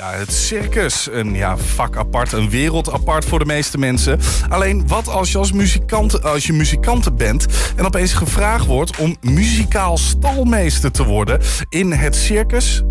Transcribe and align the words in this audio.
Ja, 0.00 0.12
het 0.12 0.32
circus. 0.32 1.08
Een 1.12 1.34
ja, 1.34 1.56
vak 1.56 1.96
apart, 1.96 2.32
een 2.32 2.50
wereld 2.50 2.92
apart 2.92 3.24
voor 3.24 3.38
de 3.38 3.44
meeste 3.44 3.78
mensen. 3.78 4.20
Alleen 4.48 4.88
wat 4.88 5.08
als 5.08 5.32
je 5.32 5.38
als 5.38 5.52
muzikant, 5.52 6.22
als 6.22 6.46
je 6.46 6.52
muzikant 6.52 7.16
bent 7.16 7.46
en 7.76 7.86
opeens 7.86 8.12
gevraagd 8.12 8.66
wordt 8.66 8.96
om 8.96 9.16
muzikaal 9.20 9.98
stalmeester 9.98 10.90
te 10.90 11.04
worden 11.04 11.40
in 11.68 11.92
het 11.92 12.16
circus 12.16 12.82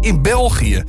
in 0.00 0.22
België. 0.22 0.84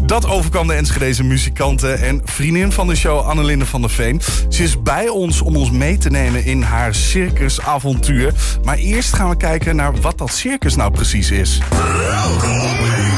Dat 0.00 0.26
overkwam 0.26 0.66
de 0.66 0.74
Enschedeze 0.74 1.24
muzikanten 1.24 2.02
en 2.02 2.20
vriendin 2.24 2.72
van 2.72 2.86
de 2.86 2.96
show 2.96 3.26
Annelinde 3.26 3.66
van 3.66 3.80
der 3.80 3.90
Veen. 3.90 4.20
Ze 4.48 4.62
is 4.62 4.82
bij 4.82 5.08
ons 5.08 5.40
om 5.40 5.56
ons 5.56 5.70
mee 5.70 5.98
te 5.98 6.10
nemen 6.10 6.44
in 6.44 6.62
haar 6.62 6.94
circusavontuur. 6.94 8.32
Maar 8.64 8.76
eerst 8.76 9.12
gaan 9.12 9.28
we 9.28 9.36
kijken 9.36 9.76
naar 9.76 10.00
wat 10.00 10.18
dat 10.18 10.32
circus 10.32 10.76
nou 10.76 10.90
precies 10.90 11.30
is. 11.30 11.60
Beleef 11.70 13.13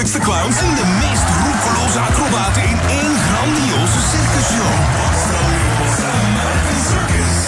Clowns 0.00 0.56
de 0.56 0.86
meest 1.00 1.24
roekeloze 1.44 1.98
acrobaten 1.98 2.62
in 2.62 2.78
één 2.88 3.14
grandioze 3.28 4.00
circusshow. 4.10 4.72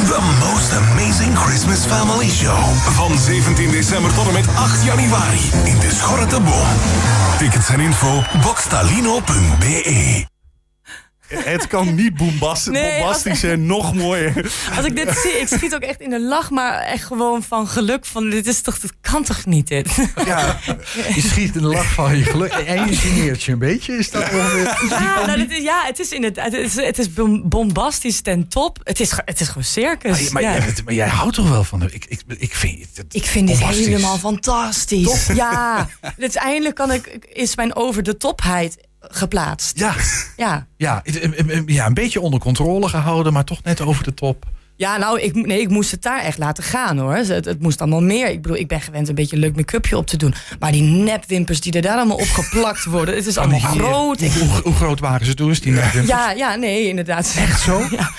The 0.06 0.20
Most 0.41 0.73
Amazing 0.73 1.34
Christmas 1.34 1.79
Family 1.87 2.30
Show. 2.30 2.59
Van 2.95 3.19
17 3.19 3.70
december 3.70 4.12
tot 4.12 4.27
en 4.27 4.33
met 4.33 4.46
8 4.57 4.83
januari 4.84 5.51
in 5.65 5.79
de 5.79 5.91
Schorre 5.91 6.27
Boom. 6.27 6.66
Tickets 7.38 7.69
en 7.69 7.80
info 7.80 8.23
boxtalino.be 8.43 10.31
Het 11.34 11.66
kan 11.66 11.95
niet 11.95 12.14
bombast, 12.16 12.66
Nee, 12.70 12.98
bombastisch 12.98 13.42
en 13.42 13.66
nog 13.66 13.95
mooier. 13.95 14.52
Als 14.77 14.86
ik 14.86 14.96
dit 14.96 15.16
zie, 15.23 15.32
ik 15.40 15.48
schiet 15.48 15.74
ook 15.74 15.80
echt 15.82 16.00
in 16.00 16.10
de 16.10 16.20
lach, 16.20 16.50
maar 16.50 16.80
echt 16.80 17.04
gewoon 17.04 17.43
van 17.43 17.68
geluk. 17.68 18.04
Van 18.07 18.30
dit 18.30 18.46
is 18.46 18.60
toch, 18.60 18.79
dat 18.79 18.93
kan 19.01 19.24
toch 19.24 19.46
niet 19.46 19.68
dit? 19.68 19.88
Ja, 20.26 20.59
Je 21.15 21.20
schiet 21.20 21.54
in 21.54 21.60
de 21.62 21.66
lach 21.68 21.92
van 21.92 22.16
je 22.16 22.24
geluk. 22.24 22.52
En 22.52 22.88
je 22.88 22.96
geneert 22.96 23.42
je 23.42 23.52
een 23.52 23.59
beetje. 23.59 23.96
Is 23.98 24.10
dat 24.10 24.23
ongeveer... 24.23 24.87
Ja, 24.88 25.26
nou, 25.26 25.38
dit 25.38 25.51
is, 25.51 25.62
ja 25.62 25.82
het 25.87 25.98
is 25.98 26.10
inderdaad, 26.12 26.52
het 26.52 26.54
is, 26.54 26.74
het 26.74 26.98
is 26.98 27.12
bom- 27.12 27.48
bombastisch 27.48 28.20
ten 28.20 28.48
top. 28.48 28.79
Het 28.82 29.01
is, 29.01 29.12
het 29.24 29.40
is 29.40 29.46
gewoon 29.48 29.64
circus. 29.64 30.30
Maar, 30.30 30.42
ja. 30.42 30.52
jij, 30.52 30.74
maar 30.85 30.95
jij 30.95 31.09
houdt 31.09 31.35
toch 31.35 31.48
wel 31.48 31.64
van... 31.64 31.79
de- 31.79 31.90
Ik, 31.92 32.04
ik, 32.09 32.23
ik 32.38 32.54
vind 32.54 32.87
het 32.95 33.14
Ik 33.14 33.24
vind 33.24 33.48
dit 33.48 33.59
helemaal 33.59 34.18
fantastisch. 34.18 35.26
Ja, 35.35 35.88
uiteindelijk 36.18 36.74
kan 36.74 36.92
ik, 36.92 37.07
is 37.32 37.57
mijn 37.57 37.74
over 37.76 38.02
de 38.02 38.16
topheid 38.16 38.76
geplaatst. 39.02 39.78
Ja, 39.78 39.95
Ja. 40.36 40.66
ja, 40.76 41.02
ja, 41.66 41.86
een 41.86 41.95
beetje 41.95 42.20
onder 42.20 42.40
controle 42.40 42.88
gehouden, 42.88 43.32
maar 43.32 43.45
toch 43.45 43.62
net 43.62 43.80
over 43.80 44.04
de 44.04 44.14
top. 44.14 44.45
Ja, 44.76 44.96
nou, 44.96 45.20
ik, 45.20 45.34
nee, 45.34 45.60
ik 45.60 45.68
moest 45.68 45.90
het 45.90 46.02
daar 46.02 46.20
echt 46.22 46.38
laten 46.38 46.64
gaan 46.64 46.98
hoor. 46.98 47.14
Het, 47.14 47.28
het 47.45 47.60
moest 47.60 47.80
allemaal 47.80 48.02
meer. 48.02 48.28
Ik 48.30 48.42
bedoel, 48.42 48.56
ik 48.56 48.68
ben 48.68 48.80
gewend 48.80 49.08
een 49.08 49.14
beetje 49.14 49.36
een 49.36 49.42
leuk 49.42 49.56
make-upje 49.56 49.96
op 49.96 50.06
te 50.06 50.16
doen. 50.16 50.34
Maar 50.58 50.73
die 50.73 50.82
nepwimpers 50.82 51.60
die 51.60 51.73
er 51.73 51.82
daar 51.82 51.96
allemaal 51.96 52.16
op 52.16 52.28
geplakt 52.28 52.84
worden, 52.84 53.14
het 53.14 53.26
is 53.26 53.36
allemaal 53.38 53.58
die- 53.73 53.80
groot. 53.80 54.20
Ik- 54.20 54.32
Hoe, 54.32 54.60
hoe 54.62 54.74
groot 54.74 55.00
waren 55.00 55.26
ze 55.26 55.34
toen? 55.34 55.50
Is 55.50 55.60
die 55.60 55.73
net 55.73 56.06
ja, 56.06 56.30
ja, 56.30 56.54
nee, 56.54 56.88
inderdaad. 56.88 57.34
Echt 57.38 57.60
zo? 57.60 57.82
Ja, 57.90 58.10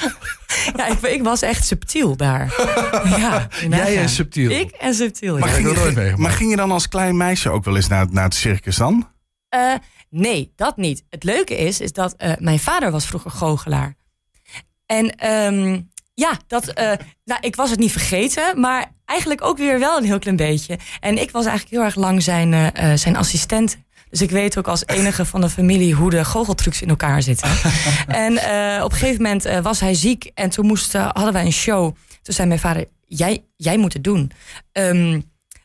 ja 0.76 0.88
ik, 0.88 1.02
ik 1.02 1.24
was 1.24 1.42
echt 1.42 1.66
subtiel 1.66 2.16
daar. 2.18 2.54
Ja, 3.18 3.48
Jij 3.70 3.98
en 3.98 4.10
subtiel. 4.10 4.50
Ik 4.52 4.70
en 4.72 4.94
subtiel, 4.94 5.38
maar 5.38 5.50
ja. 5.50 5.56
ging, 5.56 5.70
je, 5.96 6.14
maar 6.18 6.32
ging 6.32 6.50
je 6.50 6.56
dan 6.56 6.72
als 6.72 6.88
klein 6.88 7.18
meisje 7.18 7.50
ook 7.50 7.64
wel 7.66 7.76
eens 7.76 7.88
naar, 7.88 8.06
naar 8.12 8.24
het 8.24 8.36
circus 8.36 8.76
dan? 8.78 9.10
Eh, 9.50 9.74
nee, 10.14 10.54
dat 10.56 10.78
niet. 10.78 11.04
Het 11.10 11.24
leuke 11.24 11.58
is, 11.58 11.80
is 11.80 11.92
dat 11.92 12.14
eh, 12.18 12.32
mijn 12.40 12.60
vader 12.60 12.92
was 12.92 13.06
vroeger 13.06 13.32
goochelaar. 13.32 13.96
En 14.86 15.16
ehm, 15.16 15.82
ja, 16.14 16.38
dat, 16.48 16.68
eh, 16.68 16.92
nou, 17.26 17.42
ik 17.42 17.56
was 17.56 17.70
het 17.70 17.80
niet 17.80 17.92
vergeten, 17.92 18.60
maar 18.60 18.92
eigenlijk 19.06 19.44
ook 19.44 19.58
weer 19.58 19.80
wel 19.80 19.98
een 19.98 20.04
heel 20.04 20.20
klein 20.20 20.38
beetje. 20.38 20.80
En 21.00 21.22
ik 21.22 21.32
was 21.32 21.46
eigenlijk 21.46 21.76
heel 21.76 21.86
erg 21.86 21.96
lang 21.96 22.24
zijn, 22.24 22.54
eh, 22.54 22.94
zijn 22.94 23.16
assistent. 23.16 23.78
Dus 24.10 24.22
ik 24.22 24.30
weet 24.30 24.58
ook 24.58 24.68
als 24.68 24.86
enige 24.86 25.26
van 25.26 25.42
de 25.42 25.50
familie 25.50 25.94
hoe 25.94 26.10
de 26.10 26.26
goocheltrucs 26.26 26.82
in 26.82 26.90
elkaar 26.90 27.22
zitten. 27.22 27.50
en 28.08 28.34
op 28.84 28.92
een 28.92 28.98
gegeven 28.98 29.22
moment 29.22 29.62
was 29.62 29.80
hij 29.80 29.94
ziek 29.94 30.32
en 30.34 30.50
toen 30.50 30.66
moesten, 30.66 31.02
hadden 31.02 31.34
wij 31.34 31.46
een 31.46 31.52
show. 31.52 31.96
Toen 32.22 32.34
zei 32.34 32.48
mijn 32.48 32.60
vader, 32.60 32.86
jij, 33.06 33.46
jij 33.56 33.78
moet 33.78 33.94
het 33.94 34.04
doen. 34.04 34.32
Ehm, 34.72 35.20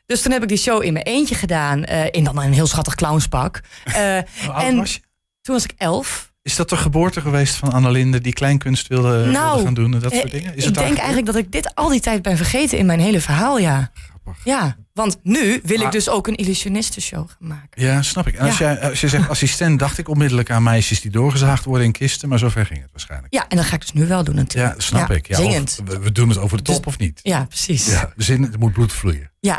dus 0.09 0.23
toen 0.23 0.33
heb 0.33 0.43
ik 0.43 0.49
die 0.49 0.59
show 0.59 0.83
in 0.83 0.93
mijn 0.93 1.05
eentje 1.05 1.35
gedaan. 1.35 1.85
eh, 1.85 2.07
in 2.11 2.25
dan 2.25 2.39
een 2.39 2.53
heel 2.53 2.67
schattig 2.67 2.95
clownspak. 2.95 3.61
Oud 3.95 4.63
en 4.63 4.77
was 4.77 4.95
je? 4.95 5.01
toen 5.41 5.55
was 5.55 5.65
ik 5.65 5.73
elf. 5.77 6.33
Is 6.43 6.57
dat 6.57 6.69
de 6.69 6.77
geboorte 6.77 7.21
geweest 7.21 7.55
van 7.55 7.73
Annelinde 7.73 8.21
die 8.21 8.33
kleinkunst 8.33 8.87
wilde, 8.87 9.09
wilde 9.09 9.31
nou, 9.31 9.65
gaan 9.65 9.75
doen 9.75 9.95
en 9.95 10.01
dat 10.01 10.13
eh, 10.13 10.19
soort 10.19 10.31
dingen? 10.31 10.57
Is 10.57 10.65
ik 10.65 10.65
het 10.65 10.75
denk 10.75 10.97
eigenlijk 10.97 11.27
dat 11.27 11.37
ik 11.37 11.53
dit 11.53 11.75
al 11.75 11.89
die 11.89 12.01
tijd 12.01 12.23
ben 12.23 12.37
vergeten 12.37 12.79
in 12.79 12.87
mijn 12.87 13.01
hele 13.01 13.21
verhaal, 13.21 13.59
ja. 13.59 13.91
Grappig. 14.35 14.45
Ja, 14.45 14.77
want 14.93 15.19
nu 15.23 15.61
wil 15.65 15.77
Maar- 15.77 15.87
ik 15.87 15.93
dus 15.93 16.09
ook 16.09 16.27
een 16.27 16.35
illusionistenshow 16.37 17.29
gaan 17.29 17.49
maken. 17.49 17.83
Ja, 17.83 18.03
snap 18.03 18.27
ik. 18.27 18.35
En 18.35 18.47
als, 18.47 18.59
Ja. 18.59 18.73
jij, 18.73 18.89
als 18.91 19.01
je 19.01 19.09
zegt 19.09 19.29
assistent, 19.35 19.79
dacht 19.79 19.99
ik 19.99 20.09
onmiddellijk 20.09 20.51
aan 20.51 20.63
meisjes 20.63 21.01
die 21.01 21.11
doorgezaagd 21.11 21.65
worden 21.65 21.87
in 21.87 21.93
kisten, 21.93 22.29
maar 22.29 22.39
zover 22.39 22.67
ging 22.67 22.81
het 22.81 22.91
waarschijnlijk. 22.91 23.35
Ja, 23.35 23.45
en 23.49 23.57
dat 23.57 23.67
ga 23.67 23.75
ik 23.75 23.81
dus 23.81 23.93
nu 23.93 24.07
wel 24.07 24.25
doen 24.25 24.35
natuurlijk. 24.35 24.75
Ja, 24.75 24.81
snap 24.81 25.11
ik. 25.11 25.29
Ja, 25.29 25.37
zingend. 25.37 25.81
we, 25.85 25.99
we 25.99 26.13
doen 26.13 26.29
het 26.29 26.39
over 26.39 26.57
de 26.57 26.63
top 26.63 26.77
Dus- 26.77 26.87
of 26.87 26.99
niet? 26.99 27.21
Ja, 27.23 27.45
precies. 27.45 27.87
Ja. 27.87 27.93
Ja, 27.93 28.13
zin, 28.25 28.53
er 28.53 28.59
moet 28.59 28.73
bloed 28.73 28.93
vloeien. 28.93 29.31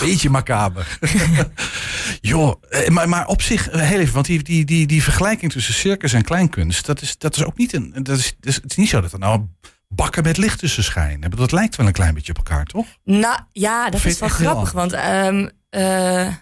Beetje 0.00 0.30
macaber. 0.30 0.98
Joh, 2.20 2.62
eh, 2.70 2.88
maar, 2.88 3.08
maar 3.08 3.26
op 3.26 3.42
zich, 3.42 3.68
eh, 3.68 3.80
heel 3.80 3.98
even, 3.98 4.14
want 4.14 4.26
die, 4.26 4.42
die, 4.42 4.64
die, 4.64 4.86
die 4.86 5.02
vergelijking 5.02 5.52
tussen 5.52 5.74
circus 5.74 6.12
en 6.12 6.24
kleinkunst, 6.24 6.86
dat 6.86 7.02
is, 7.02 7.18
dat 7.18 7.36
is 7.36 7.44
ook 7.44 7.56
niet 7.56 7.72
een. 7.72 7.94
Dat 8.02 8.18
is, 8.18 8.34
dat 8.40 8.48
is, 8.50 8.54
het 8.54 8.70
is 8.70 8.76
niet 8.76 8.88
zo 8.88 9.00
dat 9.00 9.12
er 9.12 9.18
nou 9.18 9.42
bakken 9.88 10.22
met 10.22 10.36
licht 10.36 10.58
tussen 10.58 10.84
schijnen. 10.84 11.30
Dat 11.30 11.52
lijkt 11.52 11.76
wel 11.76 11.86
een 11.86 11.92
klein 11.92 12.14
beetje 12.14 12.32
op 12.32 12.38
elkaar, 12.38 12.64
toch? 12.64 12.86
Nou, 13.04 13.38
ja, 13.52 13.90
dat 13.90 14.04
is 14.04 14.18
wel 14.18 14.28
grappig. 14.28 14.72
Want 14.72 14.92
ehm, 14.92 15.48
eh, 15.70 16.26
eh, 16.26 16.32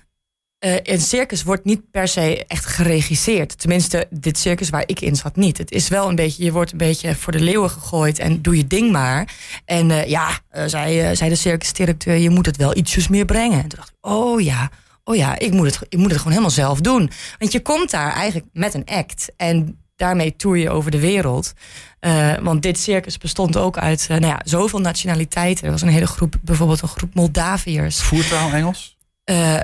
een 0.82 1.00
circus 1.00 1.42
wordt 1.42 1.64
niet 1.64 1.90
per 1.90 2.08
se 2.08 2.44
echt 2.46 2.66
geregisseerd. 2.66 3.58
Tenminste, 3.58 4.06
dit 4.10 4.38
circus 4.38 4.70
waar 4.70 4.82
ik 4.86 5.00
in 5.00 5.16
zat 5.16 5.36
niet. 5.36 5.58
Het 5.58 5.70
is 5.70 5.88
wel 5.88 6.08
een 6.08 6.14
beetje, 6.14 6.44
je 6.44 6.52
wordt 6.52 6.72
een 6.72 6.78
beetje 6.78 7.14
voor 7.14 7.32
de 7.32 7.40
leeuwen 7.40 7.70
gegooid 7.70 8.18
en 8.18 8.42
doe 8.42 8.56
je 8.56 8.66
ding 8.66 8.92
maar. 8.92 9.34
En 9.64 9.90
eh, 9.90 10.08
ja, 10.08 10.28
zei, 10.66 11.16
zei 11.16 11.30
de 11.30 11.36
circusdirecteur, 11.36 12.16
je 12.16 12.30
moet 12.30 12.46
het 12.46 12.56
wel 12.56 12.76
ietsjes 12.76 13.08
meer 13.08 13.24
brengen. 13.24 13.62
En 13.62 13.68
toen 13.68 13.78
dacht 13.78 13.88
ik, 13.88 13.96
oh 14.00 14.40
ja, 14.40 14.70
oh 15.04 15.16
ja, 15.16 15.38
ik 15.38 15.52
moet, 15.52 15.66
het, 15.66 15.86
ik 15.88 15.98
moet 15.98 16.10
het 16.10 16.16
gewoon 16.16 16.32
helemaal 16.32 16.50
zelf 16.50 16.80
doen. 16.80 17.10
Want 17.38 17.52
je 17.52 17.62
komt 17.62 17.90
daar 17.90 18.12
eigenlijk 18.12 18.46
met 18.52 18.74
een 18.74 18.84
act 18.84 19.32
en 19.36 19.78
daarmee 19.96 20.36
toer 20.36 20.58
je 20.58 20.70
over 20.70 20.90
de 20.90 21.00
wereld. 21.00 21.52
Eh, 22.00 22.34
want 22.42 22.62
dit 22.62 22.78
circus 22.78 23.18
bestond 23.18 23.56
ook 23.56 23.78
uit 23.78 24.06
eh, 24.10 24.16
nou 24.16 24.26
ja, 24.26 24.40
zoveel 24.44 24.80
nationaliteiten. 24.80 25.64
Er 25.64 25.70
was 25.70 25.82
een 25.82 25.88
hele 25.88 26.06
groep, 26.06 26.34
bijvoorbeeld 26.42 26.82
een 26.82 26.88
groep 26.88 27.14
Moldaviërs. 27.14 28.02
Voertaal 28.02 28.50
Engels? 28.52 28.96
Eh, 29.24 29.60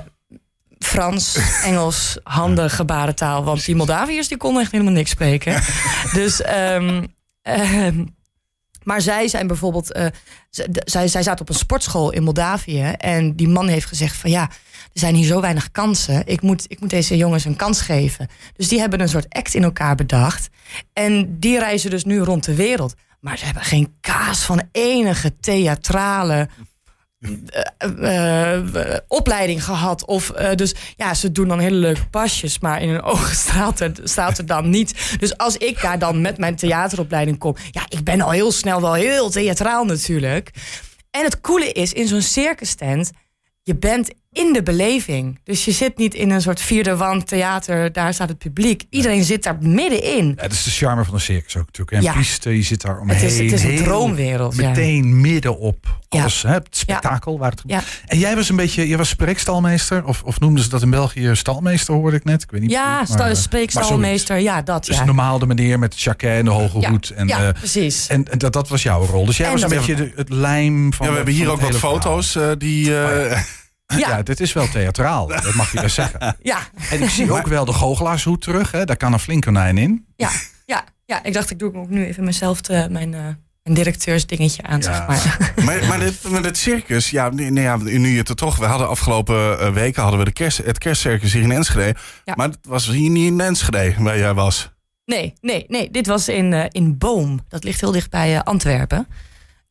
Frans, 0.79 1.37
Engels, 1.65 2.17
handen, 2.23 2.69
gebarentaal. 2.69 3.43
Want 3.43 3.65
die 3.65 3.75
Moldaviërs 3.75 4.27
die 4.27 4.37
konden 4.37 4.61
echt 4.61 4.71
helemaal 4.71 4.93
niks 4.93 5.09
spreken. 5.09 5.61
dus, 6.13 6.41
ehm, 6.41 7.03
ehm, 7.41 8.05
maar 8.83 9.01
zij 9.01 9.27
zijn 9.27 9.47
bijvoorbeeld... 9.47 10.11
zij, 10.73 11.07
zij 11.07 11.23
zaten 11.23 11.41
op 11.41 11.49
een 11.49 11.55
sportschool 11.55 12.11
in 12.11 12.23
Moldavië. 12.23 12.81
En 12.97 13.35
die 13.35 13.47
man 13.47 13.67
heeft 13.67 13.85
gezegd 13.85 14.15
van 14.15 14.29
ja, 14.29 14.49
er 14.93 14.99
zijn 14.99 15.15
hier 15.15 15.25
zo 15.25 15.41
weinig 15.41 15.71
kansen. 15.71 16.21
Ik 16.25 16.41
moet, 16.41 16.65
ik 16.67 16.79
moet 16.79 16.89
deze 16.89 17.17
jongens 17.17 17.45
een 17.45 17.55
kans 17.55 17.81
geven. 17.81 18.27
Dus 18.55 18.67
die 18.67 18.79
hebben 18.79 18.99
een 18.99 19.09
soort 19.09 19.33
act 19.33 19.53
in 19.53 19.63
elkaar 19.63 19.95
bedacht. 19.95 20.49
En 20.93 21.39
die 21.39 21.59
reizen 21.59 21.89
dus 21.89 22.05
nu 22.05 22.19
rond 22.19 22.43
de 22.43 22.55
wereld. 22.55 22.93
Maar 23.19 23.37
ze 23.37 23.45
hebben 23.45 23.63
geen 23.63 23.95
kaas 24.01 24.43
van 24.43 24.61
enige 24.71 25.39
theatrale 25.39 26.47
eh, 27.77 28.53
eh, 28.55 28.97
opleiding 29.07 29.63
gehad. 29.63 30.05
Of, 30.05 30.29
eh, 30.29 30.55
dus 30.55 30.75
ja, 30.95 31.13
ze 31.13 31.31
doen 31.31 31.47
dan 31.47 31.59
hele 31.59 31.75
leuke 31.75 32.07
pasjes, 32.09 32.59
maar 32.59 32.81
in 32.81 32.89
hun 32.89 33.01
ogen 33.13 33.35
straalt 33.35 33.79
er, 33.79 33.91
straalt 34.03 34.37
er 34.37 34.45
dan 34.45 34.69
niet. 34.69 35.15
Dus 35.19 35.37
als 35.37 35.57
ik 35.57 35.81
daar 35.81 35.99
dan 35.99 36.21
met 36.21 36.37
mijn 36.37 36.55
theateropleiding 36.55 37.37
kom, 37.37 37.55
ja, 37.71 37.85
ik 37.87 38.03
ben 38.03 38.21
al 38.21 38.31
heel 38.31 38.51
snel 38.51 38.81
wel 38.81 38.93
heel 38.93 39.29
theatraal 39.29 39.85
natuurlijk. 39.85 40.51
En 41.11 41.23
het 41.23 41.41
coole 41.41 41.71
is, 41.71 41.93
in 41.93 42.07
zo'n 42.07 42.21
circus 42.21 42.75
tent, 42.75 43.11
je 43.61 43.75
bent 43.75 44.09
in 44.33 44.53
de 44.53 44.63
beleving. 44.63 45.39
Dus 45.43 45.65
je 45.65 45.71
zit 45.71 45.97
niet 45.97 46.13
in 46.13 46.29
een 46.29 46.41
soort 46.41 46.61
vierde 46.61 46.95
wand 46.95 47.27
theater, 47.27 47.91
daar 47.91 48.13
staat 48.13 48.29
het 48.29 48.37
publiek. 48.37 48.83
Iedereen 48.89 49.23
zit 49.23 49.43
daar 49.43 49.57
middenin. 49.59 50.27
Ja, 50.27 50.41
dat 50.41 50.51
is 50.51 50.63
de 50.63 50.71
charme 50.71 51.03
van 51.05 51.13
een 51.13 51.19
circus 51.21 51.57
ook 51.57 51.65
natuurlijk. 51.65 51.91
En 51.97 52.01
Ja. 52.03 52.11
Priester, 52.11 52.51
je 52.53 52.61
zit 52.61 52.81
daar 52.81 52.99
omheen. 52.99 53.17
Het 53.17 53.31
is, 53.31 53.37
het 53.39 53.51
is 53.51 53.63
een 53.63 53.69
heel- 53.69 53.83
droomwereld. 53.83 54.55
ja. 54.55 54.67
Meteen 54.69 55.21
midden 55.21 55.57
op 55.59 55.97
Ja. 56.09 56.19
alles, 56.19 56.41
hè, 56.41 56.53
het 56.53 56.67
spektakel 56.71 57.37
waar 57.39 57.51
het 57.51 57.61
Ja. 57.65 57.81
En 58.05 58.19
jij 58.19 58.35
was 58.35 58.49
een 58.49 58.55
beetje, 58.55 58.87
je 58.87 58.97
was 58.97 59.09
spreekstalmeester, 59.09 60.05
of, 60.05 60.23
of 60.23 60.39
noemden 60.39 60.63
ze 60.63 60.69
dat 60.69 60.81
in 60.81 60.89
België 60.89 61.29
stalmeester, 61.33 61.93
hoorde 61.93 62.17
ik 62.17 62.23
net. 62.23 62.41
Ik 62.43 62.51
weet 62.51 62.61
niet 62.61 62.71
Ja, 62.71 62.95
precies, 62.95 63.13
sta- 63.13 63.23
maar, 63.23 63.31
eh, 63.31 63.37
spreekstalmeester, 63.37 64.37
ja, 64.39 64.61
dat 64.61 64.85
Dus 64.85 64.97
ja. 64.97 65.05
normaal 65.05 65.39
de 65.39 65.47
meneer 65.47 65.79
met 65.79 65.91
de 65.91 65.97
jacket 65.97 66.29
en 66.37 66.45
de 66.45 66.51
hoge 66.51 66.79
Ja, 66.79 66.89
hoed. 66.89 67.09
En, 67.09 67.27
ja, 67.27 67.47
eh, 67.47 67.53
precies. 67.53 68.07
en, 68.07 68.31
en 68.31 68.37
dat, 68.37 68.53
dat 68.53 68.69
was 68.69 68.83
jouw 68.83 69.05
rol. 69.05 69.25
Dus 69.25 69.37
jij 69.37 69.45
En 69.45 69.51
was 69.51 69.61
een 69.61 69.69
beetje 69.69 69.95
de- 69.95 70.11
het 70.15 70.29
lijm 70.29 70.93
van 70.93 71.05
Ja, 71.05 71.11
we 71.11 71.17
hebben 71.17 71.33
hier 71.35 71.49
ook 71.51 71.61
wat 71.61 71.75
foto's 71.77 72.35
eh, 72.35 72.49
die... 72.57 73.01
eh, 73.03 73.39
Ja. 73.85 73.97
Ja. 73.97 74.21
dit 74.21 74.39
is 74.39 74.53
wel 74.53 74.67
theatraal, 74.69 75.27
dat 75.27 75.53
mag 75.53 75.71
je 75.71 75.79
wel 75.79 75.89
zeggen. 75.89 76.35
Ja, 76.41 76.59
En 76.89 77.01
ik 77.03 77.09
zie 77.09 77.31
ook 77.31 77.47
wel 77.47 77.65
de 77.65 77.73
goochelaarshoed 77.73 78.41
terug, 78.41 78.71
hè. 78.71 78.85
daar 78.85 78.97
kan 78.97 79.13
een 79.13 79.19
flink 79.19 79.43
konijn 79.45 79.77
in. 79.77 80.05
ja, 80.15 80.29
ja. 80.65 80.83
Ja, 81.05 81.23
ik 81.23 81.33
dacht 81.33 81.49
ik 81.49 81.59
doe 81.59 81.73
ook 81.75 81.89
nu 81.89 82.05
even 82.05 82.23
mezelf 82.23 82.61
te, 82.61 82.87
mijn, 82.89 83.13
eh, 83.13 83.19
mijn 83.63 83.75
directeursdingetje 83.75 84.63
aan, 84.63 84.79
Ja. 84.79 84.83
zeg 84.83 85.07
maar. 85.07 85.51
Maar, 85.65 85.85
maar, 85.87 85.99
dit, 85.99 86.29
maar 86.29 86.41
dit 86.41 86.57
circus, 86.57 87.09
ja, 87.09 87.29
nee, 87.29 87.49
nee, 87.51 87.63
ja, 87.63 87.77
nu 87.77 88.09
je 88.09 88.17
het 88.17 88.29
er 88.29 88.35
toch... 88.35 88.57
We 88.57 88.65
hadden 88.65 88.87
afgelopen 88.89 89.59
eh, 89.59 89.73
weken 89.73 90.01
hadden 90.01 90.19
we 90.19 90.25
de 90.25 90.31
kerst, 90.33 90.57
het 90.57 90.77
kerstcircus 90.77 91.33
hier 91.33 91.41
in 91.41 91.51
Enschede. 91.51 91.95
Ja. 92.23 92.33
Maar 92.35 92.47
het 92.47 92.57
was 92.61 92.87
hier 92.87 93.09
niet 93.09 93.25
in 93.31 93.39
Enschede 93.41 93.93
waar 93.97 94.17
jij 94.17 94.33
was. 94.33 94.71
Nee, 95.05 95.33
nee, 95.41 95.65
nee. 95.67 95.91
Dit 95.91 96.07
was 96.07 96.27
in, 96.27 96.53
eh, 96.53 96.65
in 96.71 96.97
Boom. 96.97 97.39
Dat 97.47 97.63
ligt 97.63 97.79
heel 97.81 97.91
dicht 97.91 98.09
bij 98.09 98.35
eh, 98.35 98.41
Antwerpen. 98.41 99.07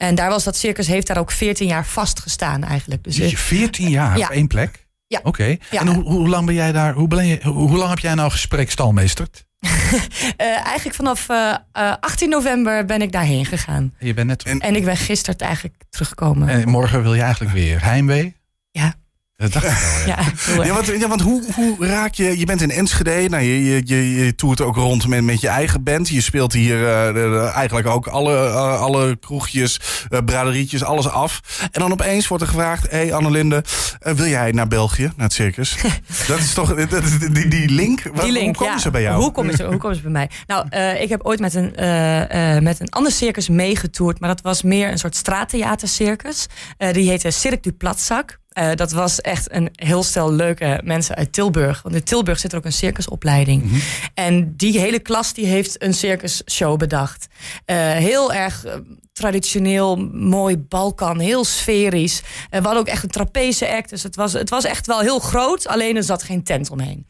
En 0.02 0.14
daar 0.14 0.28
was 0.31 0.44
dat 0.44 0.56
circus, 0.56 0.87
heeft 0.87 1.06
daar 1.06 1.19
ook 1.19 1.31
14 1.31 1.66
jaar 1.66 1.87
vastgestaan 1.87 2.64
eigenlijk. 2.64 3.04
Dus, 3.04 3.14
eh, 3.14 3.20
Zit 3.22 3.31
je 3.31 3.37
14 3.37 3.88
jaar 3.90 4.19
Ja. 4.19 4.25
op 4.26 4.31
één 4.32 4.46
plek? 4.46 4.87
Ja. 5.06 5.20
Oké. 5.22 5.56
Ja. 5.70 5.81
En 5.81 5.87
hoe, 5.87 6.02
hoe 6.04 6.28
lang 6.28 6.46
ben 6.46 6.54
jij 6.54 6.72
daar? 6.72 6.94
Hoe, 6.94 7.08
ben 7.08 7.26
je, 7.26 7.38
hoe, 7.43 7.69
hoe 7.69 7.76
lang 7.76 7.90
heb 7.90 7.99
jij 7.99 8.14
nou 8.14 8.31
gesprekstalmeesterd? 8.31 9.44
eh, 10.37 10.46
eigenlijk 10.66 10.94
vanaf 10.94 11.28
eh, 11.28 11.54
eh, 11.72 11.93
18 12.00 12.28
november 12.28 12.84
ben 12.84 13.02
ik 13.02 13.12
daarheen 13.12 13.46
gegaan. 13.46 13.94
Je 13.99 14.14
bent 14.14 14.26
net. 14.26 14.43
En- 14.43 14.60
En 14.60 14.76
ik 14.76 14.84
ben 14.84 14.96
gisteren 14.96 15.38
eigenlijk 15.38 15.75
teruggekomen. 15.90 16.48
En 16.48 16.69
morgen 16.69 17.02
wil 17.02 17.14
je 17.14 17.22
eigenlijk 17.22 17.52
weer 17.55 17.84
heimwee? 17.84 18.37
Ja. 18.70 18.94
Dat 19.43 19.53
dacht 19.53 19.67
ik 19.67 19.71
al. 19.71 20.06
Ja. 20.06 20.65
ja, 20.65 20.75
want, 20.75 20.87
ja, 20.87 21.09
want 21.09 21.21
hoe, 21.21 21.43
hoe 21.55 21.87
raak 21.87 22.15
je... 22.15 22.39
Je 22.39 22.47
bent 22.47 22.62
in 22.62 22.71
Enschede, 22.71 23.29
nou, 23.29 23.43
je, 23.43 23.65
je, 23.65 23.83
je, 23.85 24.15
je 24.15 24.35
toert 24.35 24.61
ook 24.61 24.77
rond 24.77 25.06
met, 25.09 25.25
met 25.25 25.41
je 25.41 25.49
eigen 25.49 25.83
band. 25.83 26.09
Je 26.09 26.21
speelt 26.21 26.53
hier 26.53 26.87
eh, 26.87 27.56
eigenlijk 27.56 27.87
ook 27.87 28.06
alle, 28.06 28.35
eh, 28.37 28.81
alle 28.81 29.17
kroegjes, 29.17 29.81
eh 30.09 30.19
braderietjes, 30.25 30.85
alles 30.85 31.09
af. 31.09 31.41
En 31.73 31.81
dan 31.81 31.93
opeens 31.93 32.29
wordt 32.29 32.43
er 32.43 32.50
gevraagd... 32.50 32.91
Hé 32.91 32.97
hey 32.97 33.15
Annelinde, 33.15 33.65
wil 34.00 34.27
jij 34.27 34.53
naar 34.53 34.69
België, 34.69 35.03
naar 35.03 35.27
het 35.27 35.33
circus? 35.33 35.77
dat 36.29 36.39
is 36.39 36.55
toch 36.55 36.75
dat 36.75 37.03
die, 37.33 37.49
die 37.49 37.69
link? 37.69 38.03
Wat- 38.03 38.23
Die 38.23 38.33
link, 38.33 38.47
hoe 38.47 38.55
komen 38.55 38.75
ja. 38.75 38.81
ze 38.81 38.91
bij 38.91 39.03
jou? 39.03 39.23
Hoe 39.23 39.33
komen 39.33 39.56
ze, 39.56 39.65
hoe 39.65 39.77
komen 39.77 39.97
ze 39.97 40.03
bij 40.03 40.11
mij? 40.11 40.31
Nou, 40.47 40.69
ik 40.97 41.09
heb 41.09 41.23
ooit 41.23 41.41
met 41.41 41.55
een, 41.55 41.73
met 42.62 42.81
een 42.81 42.91
ander 42.91 43.12
circus 43.12 43.49
meegetoerd. 43.49 44.21
Maar 44.21 44.29
dat 44.29 44.41
was 44.41 44.62
meer 44.62 44.91
een 44.91 44.99
soort 44.99 45.17
straattheatercircus. 45.17 46.47
Die 46.93 47.09
heette 47.09 47.31
Cirque 47.31 47.61
du 47.61 47.73
Platzak. 47.73 48.41
Eh, 48.52 48.70
dat 48.75 48.93
was 48.93 49.20
echt 49.20 49.52
een 49.52 49.69
heel 49.72 50.02
stel 50.02 50.32
leuke 50.32 50.81
mensen 50.84 51.16
uit 51.16 51.32
Tilburg. 51.32 51.82
Want 51.82 51.94
in 51.94 52.02
Tilburg 52.02 52.38
zit 52.38 52.52
er 52.52 52.58
ook 52.58 52.64
een 52.64 52.72
circusopleiding. 52.72 53.64
Mhm. 53.64 53.75
En 54.14 54.56
die 54.56 54.78
hele 54.78 54.99
klas 54.99 55.34
die 55.34 55.46
heeft 55.46 55.82
een 55.82 55.94
circusshow 55.94 56.78
bedacht. 56.78 57.26
Eh, 57.64 57.76
heel 57.76 58.32
erg 58.32 58.64
eh, 58.64 58.75
traditioneel, 59.12 59.96
mooi 60.12 60.58
Balkan, 60.58 61.19
heel 61.19 61.44
sferisch. 61.44 62.22
We 62.50 62.56
hadden 62.56 62.76
ook 62.76 62.87
echt 62.87 63.02
een 63.02 63.10
trapeze 63.10 63.69
act. 63.69 63.90
Dus 63.90 64.02
het 64.02 64.16
was, 64.16 64.32
het 64.32 64.50
was 64.50 64.64
echt 64.64 64.87
wel 64.87 65.00
heel 65.00 65.19
groot, 65.19 65.66
alleen 65.66 65.96
er 65.96 66.02
zat 66.02 66.22
geen 66.22 66.43
tent 66.43 66.70
omheen. 66.70 67.06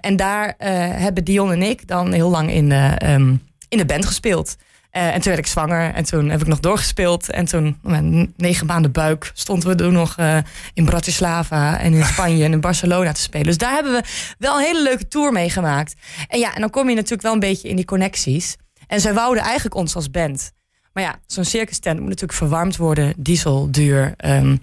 En 0.00 0.16
daar 0.16 0.54
hebben 0.98 1.24
Dion 1.24 1.52
en 1.52 1.62
ik 1.62 1.86
dan 1.86 2.12
heel 2.12 2.30
lang 2.30 2.50
in 2.50 2.72
ehm, 2.72 3.34
in 3.68 3.78
de 3.78 3.84
band 3.84 4.06
gespeeld. 4.06 4.56
Eh, 4.98 5.06
en 5.06 5.12
toen 5.12 5.32
werd 5.32 5.38
ik 5.38 5.46
zwanger 5.46 5.94
en 5.94 6.04
toen 6.04 6.28
heb 6.28 6.40
ik 6.40 6.46
nog 6.46 6.60
doorgespeeld. 6.60 7.30
En 7.30 7.44
toen, 7.44 7.78
met 7.82 7.98
een 7.98 8.34
negen 8.36 8.66
maanden 8.66 8.92
buik, 8.92 9.30
stonden 9.34 9.68
we 9.68 9.74
toen 9.74 9.92
nog 9.92 10.16
eh, 10.16 10.38
in 10.74 10.84
Bratislava 10.84 11.78
en 11.78 11.92
in 11.94 12.04
Spanje 12.12 12.44
en 12.44 12.52
in 12.52 12.60
Barcelona 12.60 13.12
te 13.12 13.20
spelen. 13.20 13.46
Dus 13.46 13.58
daar 13.58 13.72
hebben 13.72 13.92
we 13.92 14.02
wel 14.38 14.56
een 14.56 14.64
hele 14.64 14.82
leuke 14.82 15.08
tour 15.08 15.32
mee 15.32 15.50
gemaakt. 15.50 15.94
En 16.28 16.38
ja, 16.38 16.54
en 16.54 16.60
dan 16.60 16.70
kom 16.70 16.88
je 16.88 16.94
natuurlijk 16.94 17.22
wel 17.22 17.32
een 17.32 17.38
beetje 17.38 17.68
in 17.68 17.76
die 17.76 17.84
connecties. 17.84 18.56
En 18.86 19.00
zij 19.00 19.14
wouden 19.14 19.42
eigenlijk 19.42 19.74
ons 19.74 19.94
als 19.94 20.10
band. 20.10 20.52
Maar 20.92 21.02
ja, 21.02 21.18
zo'n 21.26 21.44
circus 21.44 21.78
tent 21.78 21.98
moet 21.98 22.08
natuurlijk 22.08 22.38
verwarmd 22.38 22.76
worden, 22.76 23.14
diesel, 23.16 23.70
duur. 23.70 24.14
ehm, 24.16 24.56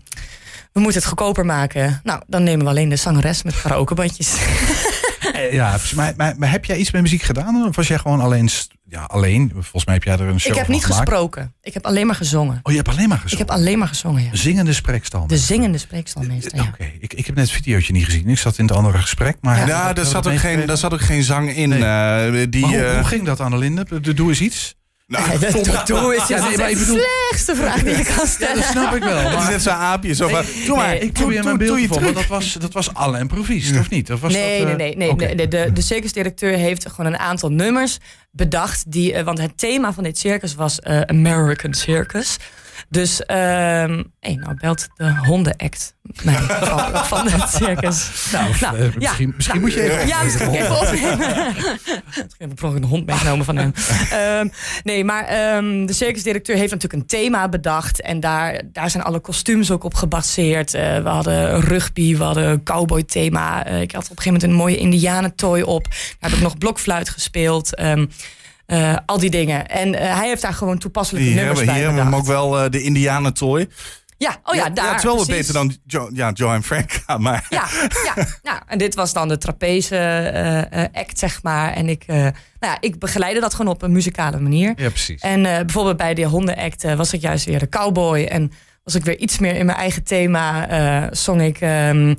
we 0.71 0.79
moeten 0.81 0.99
het 0.99 1.09
goedkoper 1.09 1.45
maken. 1.45 1.99
Nou, 2.03 2.21
dan 2.27 2.43
nemen 2.43 2.65
we 2.65 2.71
alleen 2.71 2.89
de 2.89 2.95
zangeres 2.95 3.43
met 3.43 3.61
karaokebandjes. 3.61 4.35
Eh, 5.33 5.53
ja, 5.53 5.77
maar, 5.95 6.13
maar, 6.17 6.33
maar 6.37 6.51
heb 6.51 6.65
jij 6.65 6.77
iets 6.77 6.91
met 6.91 7.01
muziek 7.01 7.21
gedaan? 7.21 7.65
Of 7.67 7.75
was 7.75 7.87
jij 7.87 7.97
gewoon 7.97 8.19
alleen... 8.21 8.49
Ja, 8.89 9.03
alleen. 9.03 9.49
Volgens 9.53 9.85
mij 9.85 9.93
heb 9.93 10.03
jij 10.03 10.13
er 10.13 10.19
een 10.21 10.39
show 10.39 10.51
Ik 10.51 10.57
heb 10.57 10.65
van 10.65 10.73
niet 10.75 10.85
gemaakt. 10.85 11.01
gesproken. 11.09 11.53
Ik 11.61 11.73
heb 11.73 11.85
alleen 11.85 12.05
maar 12.05 12.15
gezongen. 12.15 12.59
Oh, 12.63 12.71
je 12.71 12.77
hebt 12.77 12.89
alleen 12.89 13.07
maar 13.07 13.17
Ik 13.17 13.23
gezongen? 13.23 13.45
heb 13.47 13.55
alleen 13.55 13.77
maar 13.79 13.87
gezongen, 13.87 14.23
ja. 14.23 14.29
Zingende 14.35 14.73
spreekstal. 14.73 15.27
De 15.27 15.37
zingende 15.37 15.77
spreekstalmeester, 15.77 16.55
ja. 16.57 16.63
Oké, 16.63 16.91
ik, 16.99 17.13
ik 17.13 17.25
heb 17.25 17.35
net 17.35 17.43
het 17.45 17.53
videootje 17.53 17.93
niet 17.93 18.05
gezien. 18.05 18.27
Ik 18.29 18.37
zat 18.37 18.57
in 18.57 18.65
het 18.67 18.75
andere 18.75 18.97
gesprek. 18.97 19.37
Maar 19.41 19.67
Ja, 19.67 19.93
daar 19.93 20.05
zat, 20.05 20.27
ook 20.27 20.37
geen, 20.37 20.65
daar 20.65 20.77
zat 20.77 20.93
ook 20.93 21.01
geen 21.01 21.23
zang 21.23 21.55
in. 21.55 21.69
Nee. 21.69 21.83
eh, 21.83 22.47
die, 22.49 22.61
Maar 22.61 22.69
hoe, 22.71 22.83
eh, 22.85 22.95
hoe 22.95 23.03
ging 23.03 23.25
dat, 23.25 23.39
Annelinde? 23.39 23.85
Doe 24.15 24.29
eens 24.29 24.41
iets. 24.41 24.75
Nou, 25.07 25.29
dat 25.39 25.43
is 25.43 26.27
Ja, 26.27 26.41
nee, 26.41 26.51
de 26.51 26.57
maar 26.57 26.69
ik 26.69 26.77
bedoel- 26.77 26.99
slechtste 27.29 27.55
vraag 27.55 27.83
die 27.83 27.97
je 27.97 28.03
kan 28.03 28.15
Ja, 28.15 28.25
stellen. 28.25 28.55
dat 28.55 28.65
snap 28.65 28.95
ik 28.95 29.03
wel. 29.03 29.17
het 29.17 29.27
is 29.31 29.33
Maar 29.35 29.51
net 29.51 29.61
zo'n 29.61 29.73
aapje. 29.73 30.13
Zo 30.15 30.27
van, 30.27 30.43
doe 30.65 30.75
maar. 30.75 30.87
nee, 30.87 30.99
ik 30.99 31.13
probeer 31.13 31.43
mijn 31.43 31.57
beeld 31.57 31.79
vormen. 31.79 31.99
truc. 32.01 32.15
Dat 32.15 32.27
was, 32.27 32.53
dat 32.53 32.73
was 32.73 32.93
alle 32.93 33.19
improvised, 33.19 33.79
of 33.79 33.89
niet? 33.89 34.11
Of 34.11 34.21
was 34.21 34.33
nee, 34.33 34.65
dat, 34.65 34.77
nee, 34.77 34.91
eh, 34.91 34.97
nee, 34.97 35.15
nee. 35.15 35.27
De, 35.27 35.35
de, 35.35 35.47
de, 35.47 35.71
de 35.73 35.81
circusdirecteur 35.81 36.57
heeft 36.57 36.89
gewoon 36.89 37.05
een 37.13 37.19
aantal 37.19 37.49
nummers 37.49 37.97
bedacht. 38.31 38.91
Die, 38.91 39.13
eh, 39.13 39.23
want 39.23 39.37
het 39.37 39.57
thema 39.57 39.93
van 39.93 40.03
dit 40.03 40.17
circus 40.17 40.55
was 40.55 40.79
eh, 40.79 41.01
American 41.01 41.73
Circus. 41.73 42.37
Dus, 42.89 43.25
ehm 43.25 44.03
hey, 44.19 44.35
nou 44.35 44.55
belt 44.59 44.87
de 44.95 45.15
hondenact 45.15 45.95
mij 46.23 46.35
van, 46.71 47.05
van 47.05 47.27
het 47.29 47.49
circus. 47.49 48.29
Nou, 48.31 48.53
Nou, 48.61 48.77
eh, 48.77 48.83
ja. 48.83 48.91
misschien, 48.97 49.33
misschien 49.35 49.61
moet 49.61 49.73
je 49.73 49.81
even... 49.81 50.07
Ja, 50.07 50.23
misschien 50.23 50.51
even 50.51 50.79
opnemen. 50.79 51.47
Ik 52.15 52.35
heb 52.37 52.61
een 52.61 52.83
hond 52.83 53.05
meegenomen 53.05 53.45
van 53.45 53.57
hem. 53.57 53.73
Ehm, 54.11 54.47
nee, 54.83 55.03
maar 55.03 55.23
ehm, 55.25 55.85
de 55.85 55.93
circusdirecteur 55.93 56.55
heeft 56.55 56.71
natuurlijk 56.71 57.01
een 57.01 57.07
thema 57.07 57.49
bedacht. 57.49 58.01
En 58.01 58.19
daar, 58.19 58.61
daar 58.65 58.89
zijn 58.89 59.03
alle 59.03 59.19
kostuums 59.19 59.71
ook 59.71 59.83
op 59.83 59.93
gebaseerd. 59.93 60.73
Eh, 60.73 60.97
we 61.03 61.09
hadden 61.09 61.61
rugby, 61.61 62.17
we 62.17 62.23
hadden 62.23 62.49
een 62.49 62.63
cowboy 62.63 63.03
thema. 63.03 63.65
Eh, 63.65 63.81
ik 63.81 63.91
had 63.91 64.03
op 64.03 64.09
een 64.09 64.17
gegeven 64.17 64.33
moment 64.33 64.51
een 64.51 64.65
mooie 64.65 64.77
indianentooi 64.77 65.63
op. 65.63 65.83
Daar 65.83 66.29
heb 66.29 66.31
ik 66.31 66.41
nog 66.41 66.57
blokfluit 66.57 67.09
gespeeld. 67.09 67.75
Ehm, 67.75 68.05
eh, 68.65 68.95
al 69.05 69.19
die 69.19 69.29
dingen. 69.29 69.67
En 69.67 69.95
eh, 69.95 70.17
hij 70.17 70.27
heeft 70.27 70.41
daar 70.41 70.53
gewoon 70.53 70.77
toepasselijke 70.77 71.27
Hier 71.27 71.35
nummers 71.37 71.57
hebben, 71.59 71.75
hier 71.75 71.83
bij 71.85 71.93
hebben 71.93 72.11
we 72.11 72.15
hem 72.17 72.21
ook 72.21 72.49
wel 72.49 72.63
eh, 72.63 72.69
de 72.69 72.81
Indianentooi. 72.81 73.67
Ja, 74.17 74.37
oh 74.43 74.55
ja, 74.55 74.69
daar. 74.69 74.95
terwijl 74.99 75.19
we 75.19 75.25
precies. 75.25 75.47
beter 75.47 75.53
dan 75.53 75.77
jo 75.85 76.09
ja, 76.13 76.31
Joe 76.31 76.53
en 76.53 76.63
Frank. 76.63 77.03
Maar 77.17 77.45
Ja, 77.49 77.67
ja, 78.15 78.25
nou, 78.43 78.59
en 78.67 78.77
dit 78.77 78.95
was 78.95 79.13
dan 79.13 79.27
de 79.27 79.37
trapeze 79.37 79.95
eh, 79.97 80.83
eh, 80.83 80.89
act, 80.93 81.19
zeg 81.19 81.43
maar. 81.43 81.73
En 81.73 81.89
ik, 81.89 82.03
eh, 82.07 82.15
nou 82.15 82.33
ja, 82.59 82.77
ik 82.79 82.99
begeleidde 82.99 83.41
dat 83.41 83.53
gewoon 83.53 83.71
op 83.73 83.81
een 83.81 83.91
muzikale 83.91 84.39
manier. 84.39 84.73
Ja, 84.75 84.89
precies. 84.89 85.21
En 85.21 85.45
eh, 85.45 85.55
bijvoorbeeld 85.59 85.97
bij 85.97 86.13
de 86.13 86.23
hondenact 86.25 86.83
eh, 86.83 86.95
was 86.95 87.13
ik 87.13 87.21
juist 87.21 87.45
weer 87.45 87.59
de 87.59 87.69
cowboy. 87.69 88.23
En 88.23 88.51
was 88.83 88.95
ik 88.95 89.03
weer 89.03 89.17
iets 89.17 89.39
meer 89.39 89.55
in 89.55 89.65
mijn 89.65 89.77
eigen 89.77 90.03
thema. 90.03 90.69
eh 90.69 91.07
zong 91.11 91.41
ik... 91.41 91.61
ehm, 91.61 92.15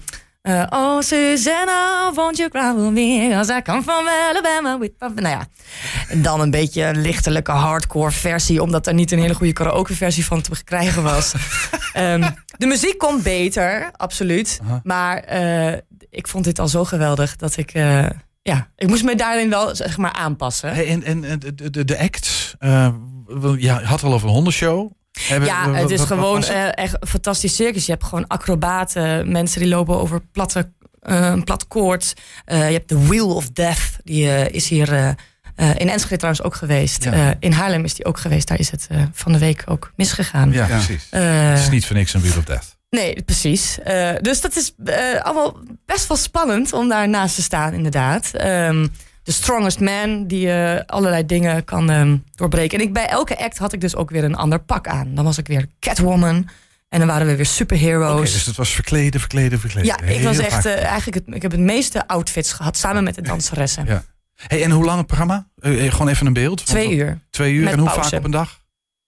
eh, 0.47 0.67
oh, 0.71 1.01
Susanna, 1.01 2.13
won't 2.15 2.37
you 2.37 2.49
cry 2.49 2.75
with 2.75 2.91
me? 2.91 3.29
Cause 3.31 3.57
I 3.57 3.63
come 3.63 3.83
from 3.83 4.07
Alabama. 4.09 4.79
With... 4.79 4.93
Nou 4.99 5.29
ja, 5.29 5.47
en 6.09 6.23
dan 6.23 6.41
een 6.41 6.51
beetje 6.51 6.83
een 6.85 7.01
lichtelijke 7.01 7.53
hardcore 7.53 8.11
versie. 8.11 8.63
Omdat 8.63 8.87
er 8.87 8.95
niet 8.95 9.13
een 9.13 9.19
hele 9.19 9.35
goede 9.35 9.53
karaoke 9.53 9.95
versie 9.95 10.25
van 10.25 10.41
te 10.41 10.65
krijgen 10.65 11.03
was. 11.03 11.35
Ehm, 11.93 12.31
de 12.59 12.67
muziek 12.67 12.99
komt 12.99 13.23
beter, 13.23 13.91
absoluut. 13.93 14.61
Maar 14.83 15.19
eh, 15.19 15.79
ik 16.11 16.29
vond 16.29 16.45
dit 16.45 16.59
al 16.59 16.69
zo 16.69 16.85
geweldig 16.85 17.37
dat 17.37 17.57
ik... 17.57 17.71
eh, 17.73 18.07
ja, 18.43 18.69
ik 18.76 18.88
moest 18.88 19.05
me 19.05 19.15
daarin 19.15 19.50
wel 19.50 19.75
zeg 19.75 19.97
maar 19.97 20.12
aanpassen. 20.12 20.75
Hey, 20.75 20.87
en 20.87 21.25
en 21.25 21.38
de, 21.38 21.71
de, 21.71 21.85
de 21.85 21.97
wel, 23.26 23.55
ja, 23.55 23.81
je 23.81 23.87
had 23.87 24.03
al 24.03 24.12
over 24.12 24.29
een 24.29 24.35
hondenshow. 24.35 24.91
Hebben- 25.28 25.49
Ja, 25.49 25.73
het 25.73 25.90
is 25.90 25.99
wat- 25.99 26.09
wat 26.09 26.18
gewoon 26.18 26.45
eh, 26.45 26.68
echt 26.75 26.97
een 27.00 27.09
fantastisch 27.09 27.54
circus. 27.54 27.87
Je 27.87 27.92
hebt 27.92 28.04
gewoon 28.04 28.26
acrobaten, 28.26 29.33
mensen 29.33 29.61
die 29.61 29.68
lopen 29.68 30.00
over 30.00 30.21
platte, 30.33 30.73
eh, 31.00 31.21
een 31.21 31.45
plat 31.45 31.66
koord. 31.68 32.12
Eh, 32.45 32.66
je 32.66 32.73
hebt 32.73 32.88
de 32.88 33.06
Wheel 33.06 33.35
of 33.35 33.49
Death, 33.50 33.97
die 34.04 34.50
is 34.50 34.68
hier 34.68 34.92
eh, 34.92 35.09
eh, 35.09 35.71
in 35.76 35.88
Enschede 35.88 36.16
trouwens 36.16 36.45
ook 36.45 36.54
geweest. 36.54 37.04
Ja. 37.04 37.12
Eh, 37.12 37.28
in 37.38 37.52
Haarlem 37.52 37.85
is 37.85 37.95
die 37.95 38.04
ook 38.04 38.18
geweest. 38.18 38.49
Daar 38.49 38.59
is 38.59 38.71
het 38.71 38.87
eh, 38.90 39.02
van 39.12 39.33
de 39.33 39.38
week 39.38 39.62
ook 39.66 39.92
misgegaan. 39.97 40.52
Ja, 40.52 40.66
Ja. 40.66 40.76
precies. 40.76 41.06
Eh, 41.11 41.49
Het 41.50 41.59
is 41.59 41.68
niet 41.71 41.87
voor 41.87 41.97
niks 41.97 42.14
een 42.14 42.21
Wheel 42.21 42.37
of 42.38 42.45
Death. 42.45 42.75
Nee, 42.90 43.23
precies. 43.23 43.78
Eh, 43.85 44.11
dus 44.21 44.40
dat 44.40 44.56
is 44.56 44.75
eh, 44.85 45.21
allemaal 45.23 45.56
best 45.87 46.06
wel 46.09 46.16
spannend 46.16 46.73
om 46.73 46.88
daar 46.88 47.09
naast 47.09 47.35
te 47.35 47.42
staan, 47.42 47.73
inderdaad. 47.73 48.30
Ehm 48.33 48.87
the 49.26 49.33
strongest 49.33 49.80
man 49.80 50.26
die 50.26 50.52
eh, 50.52 50.80
allerlei 50.87 51.26
dingen 51.26 51.64
kan 51.64 51.90
ehm, 51.90 52.16
doorbreken. 52.35 52.78
En 52.78 52.85
ik, 52.85 52.92
bij 52.92 53.06
elke 53.06 53.38
act 53.38 53.59
had 53.59 53.73
ik 53.73 53.80
dus 53.80 53.97
ook 53.97 54.11
weer 54.11 54.25
een 54.25 54.37
ander 54.37 54.59
pak 54.59 54.88
aan. 54.88 55.14
Dan 55.14 55.25
was 55.25 55.38
ik 55.38 55.47
weer 55.47 55.66
Catwoman. 55.80 56.49
En 56.88 56.99
dan 56.99 57.09
waren 57.09 57.26
we 57.26 57.37
weer 57.37 57.47
superheroes. 57.47 58.33
dus 58.33 58.47
het 58.47 58.56
was 58.56 58.71
verkleden, 58.71 59.21
verkleden, 59.21 59.61
verkleden. 59.61 59.97
ja, 59.99 60.14
ik 60.14 60.23
was 60.23 60.38
echt 60.38 60.66
eh, 60.66 60.85
eigenlijk 60.85 61.26
het, 61.26 61.35
ik 61.35 61.42
heb 61.42 61.50
het 61.50 61.61
meeste 61.61 62.09
outfits 62.09 62.52
gehad 62.52 62.76
samen 62.76 63.04
met 63.04 63.14
de 63.14 63.23
danseressen. 63.23 63.87
Ja. 63.87 64.04
Hey, 64.35 64.62
en 64.62 64.71
hoe 64.71 64.85
lang 64.85 64.99
het 64.99 65.06
programma? 65.06 65.49
Eh, 65.56 65.90
gewoon 65.90 66.09
even 66.09 66.26
een 66.26 66.33
beeld. 66.33 66.66
Twee 66.66 66.97
uur. 66.97 67.18
Twee 67.30 67.52
uur. 67.52 67.64
Met 67.64 67.73
en 67.73 67.78
hoe 67.78 67.88
pauze. 67.88 68.11
vaak 68.11 68.18
op 68.18 68.25
een 68.25 68.30
dag? 68.30 68.61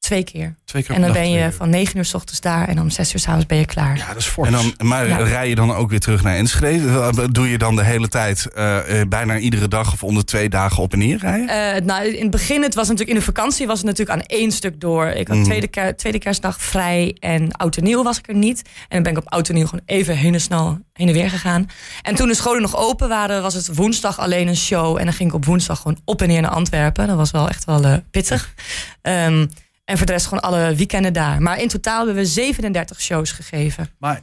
Twee 0.08 0.24
keer. 0.24 0.54
Twee 0.64 0.82
keer 0.82 0.94
En 0.94 1.00
dan 1.00 1.12
ben 1.12 1.30
je 1.30 1.52
van 1.52 1.70
9 1.70 1.96
uur 1.98 2.04
s 2.04 2.14
ochtends 2.14 2.40
daar 2.40 2.68
en 2.68 2.80
om 2.80 2.90
6 2.90 3.12
uur 3.14 3.20
s 3.20 3.26
avonds 3.28 3.46
ben 3.46 3.58
je 3.58 3.64
klaar. 3.66 3.96
Ja, 3.96 4.06
dat 4.06 4.16
is 4.16 4.26
fors. 4.26 4.46
En 4.48 4.54
dan, 4.54 4.74
maar 4.88 5.08
Ja. 5.08 5.16
rij 5.16 5.48
je 5.48 5.54
dan 5.54 5.74
ook 5.74 5.90
weer 5.90 6.00
terug 6.00 6.22
naar 6.22 6.36
Enschede? 6.36 6.88
Eh, 6.88 7.24
Doe 7.30 7.50
je 7.50 7.58
dan 7.58 7.76
de 7.76 7.84
hele 7.84 8.08
tijd 8.08 8.46
eh, 8.52 9.00
eh, 9.00 9.08
bijna 9.08 9.38
iedere 9.38 9.68
dag 9.68 9.92
of 9.92 10.02
onder 10.02 10.24
twee 10.24 10.48
dagen 10.48 10.82
op 10.82 10.92
en 10.92 10.98
neer 10.98 11.18
rijden? 11.18 11.48
Eh, 11.74 11.82
nou, 11.84 12.06
in 12.06 12.22
het 12.22 12.30
begin, 12.30 12.62
het 12.62 12.74
was 12.74 12.84
natuurlijk 12.88 13.12
in 13.12 13.18
de 13.18 13.24
vakantie, 13.32 13.66
was 13.66 13.78
het 13.78 13.86
natuurlijk 13.86 14.18
aan 14.18 14.24
één 14.26 14.52
stuk 14.52 14.80
door. 14.80 15.06
Ik 15.06 15.28
had 15.28 15.36
Mm. 15.36 15.44
tweede, 15.44 15.68
ker- 15.68 15.96
tweede 15.96 16.18
kerstdag 16.18 16.62
vrij 16.62 17.16
en 17.20 17.52
oud 17.52 17.76
en 17.76 17.84
nieuw 17.84 18.02
was 18.02 18.18
ik 18.18 18.28
er 18.28 18.34
niet. 18.34 18.62
En 18.64 18.84
dan 18.88 19.02
ben 19.02 19.12
ik 19.12 19.18
op 19.18 19.32
oud 19.32 19.48
en 19.48 19.54
nieuw 19.54 19.66
gewoon 19.66 19.84
even 19.86 20.16
heen 20.16 20.34
en 20.34 20.40
snel 20.40 20.78
heen 20.92 21.08
en 21.08 21.14
weer 21.14 21.30
gegaan. 21.30 21.66
En 22.02 22.14
toen 22.14 22.28
de 22.28 22.34
scholen 22.34 22.62
nog 22.62 22.76
open 22.76 23.08
waren, 23.08 23.42
was 23.42 23.54
het 23.54 23.74
woensdag 23.74 24.18
alleen 24.18 24.48
een 24.48 24.56
show. 24.56 24.96
En 24.98 25.04
dan 25.04 25.12
ging 25.14 25.28
ik 25.28 25.34
op 25.34 25.44
woensdag 25.44 25.76
gewoon 25.80 25.98
op 26.04 26.22
en 26.22 26.28
neer 26.28 26.40
naar 26.42 26.50
Antwerpen. 26.50 27.06
Dat 27.06 27.16
was 27.16 27.30
wel 27.30 27.48
echt 27.48 27.64
wel 27.64 28.00
pittig. 28.10 28.54
Ehm, 29.02 29.46
en 29.88 29.97
voor 29.97 30.07
de 30.07 30.12
rest 30.12 30.26
gewoon 30.26 30.42
alle 30.42 30.75
weekenden 30.75 31.12
daar. 31.12 31.42
Maar 31.42 31.61
in 31.61 31.68
totaal 31.68 31.97
hebben 32.07 32.14
we 32.23 32.28
37 32.28 33.00
shows 33.00 33.30
gegeven. 33.33 33.90
Maar 33.99 34.21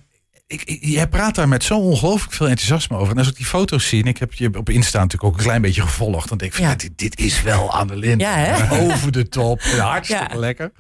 ik, 0.48 0.64
ik, 0.64 0.78
jij 0.82 1.08
praat 1.08 1.36
daar 1.36 1.48
met 1.48 1.64
zo 1.64 1.78
ongelooflijk 1.78 2.34
veel 2.34 2.48
enthousiasme 2.48 2.98
over. 2.98 3.12
En 3.12 3.18
als 3.18 3.28
ik 3.28 3.36
die 3.36 3.46
foto's 3.46 3.88
zie, 3.88 4.02
en 4.02 4.08
ik 4.08 4.18
heb 4.18 4.34
je 4.34 4.58
op 4.58 4.70
Insta 4.70 4.98
natuurlijk 5.00 5.24
ook 5.24 5.38
een 5.38 5.46
klein 5.46 5.62
beetje 5.62 5.82
gevolgd. 5.82 6.30
Dan 6.30 6.38
denk 6.38 6.52
ik 6.52 6.58
van, 6.58 6.68
Ja. 6.68 6.76
dit, 6.76 6.92
dit 6.98 7.20
is 7.20 7.42
wel 7.42 7.72
Annelien. 7.72 8.20
Ja, 8.20 8.34
hè? 8.36 8.70
Over 8.94 9.12
de 9.12 9.30
top. 9.30 9.62
Hartstikke 9.62 10.34
Ja. 10.34 10.40
lekker. 10.40 10.72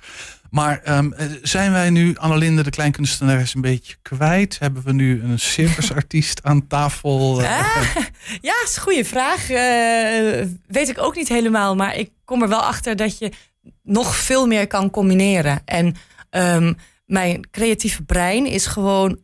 Maar 0.50 0.80
ehm, 0.84 1.12
eh, 1.12 1.25
zijn 1.42 1.72
wij 1.72 1.89
nu 1.89 2.15
Annelinde, 2.18 2.63
de 2.63 2.70
kleinkunstenares, 2.70 3.54
een 3.56 3.62
beetje 3.62 3.96
kwijt? 4.01 4.60
Hebben 4.60 4.84
we 4.84 4.94
nu 4.94 5.24
een 5.24 5.39
circusartiest 5.39 6.44
aan 6.44 6.68
tafel? 6.68 7.42
Ah, 7.44 7.96
ja, 8.42 8.54
is 8.65 8.75
een 8.75 8.82
goede 8.82 9.06
vraag. 9.06 9.50
Eh, 9.50 10.46
weet 10.68 10.89
ik 10.89 10.98
ook 11.01 11.15
niet 11.15 11.27
helemaal. 11.27 11.75
Maar 11.75 11.96
ik 11.96 12.10
kom 12.25 12.42
er 12.42 12.50
wel 12.50 12.62
achter 12.63 12.96
dat 12.96 13.18
je 13.18 13.32
nog 13.86 14.15
veel 14.15 14.48
meer 14.48 14.68
kan 14.68 14.89
combineren. 14.89 15.62
En 15.65 15.96
ehm, 16.30 16.74
mijn 17.06 17.50
creatieve 17.51 18.04
brein 18.04 18.46
is 18.46 18.65
gewoon 18.65 19.20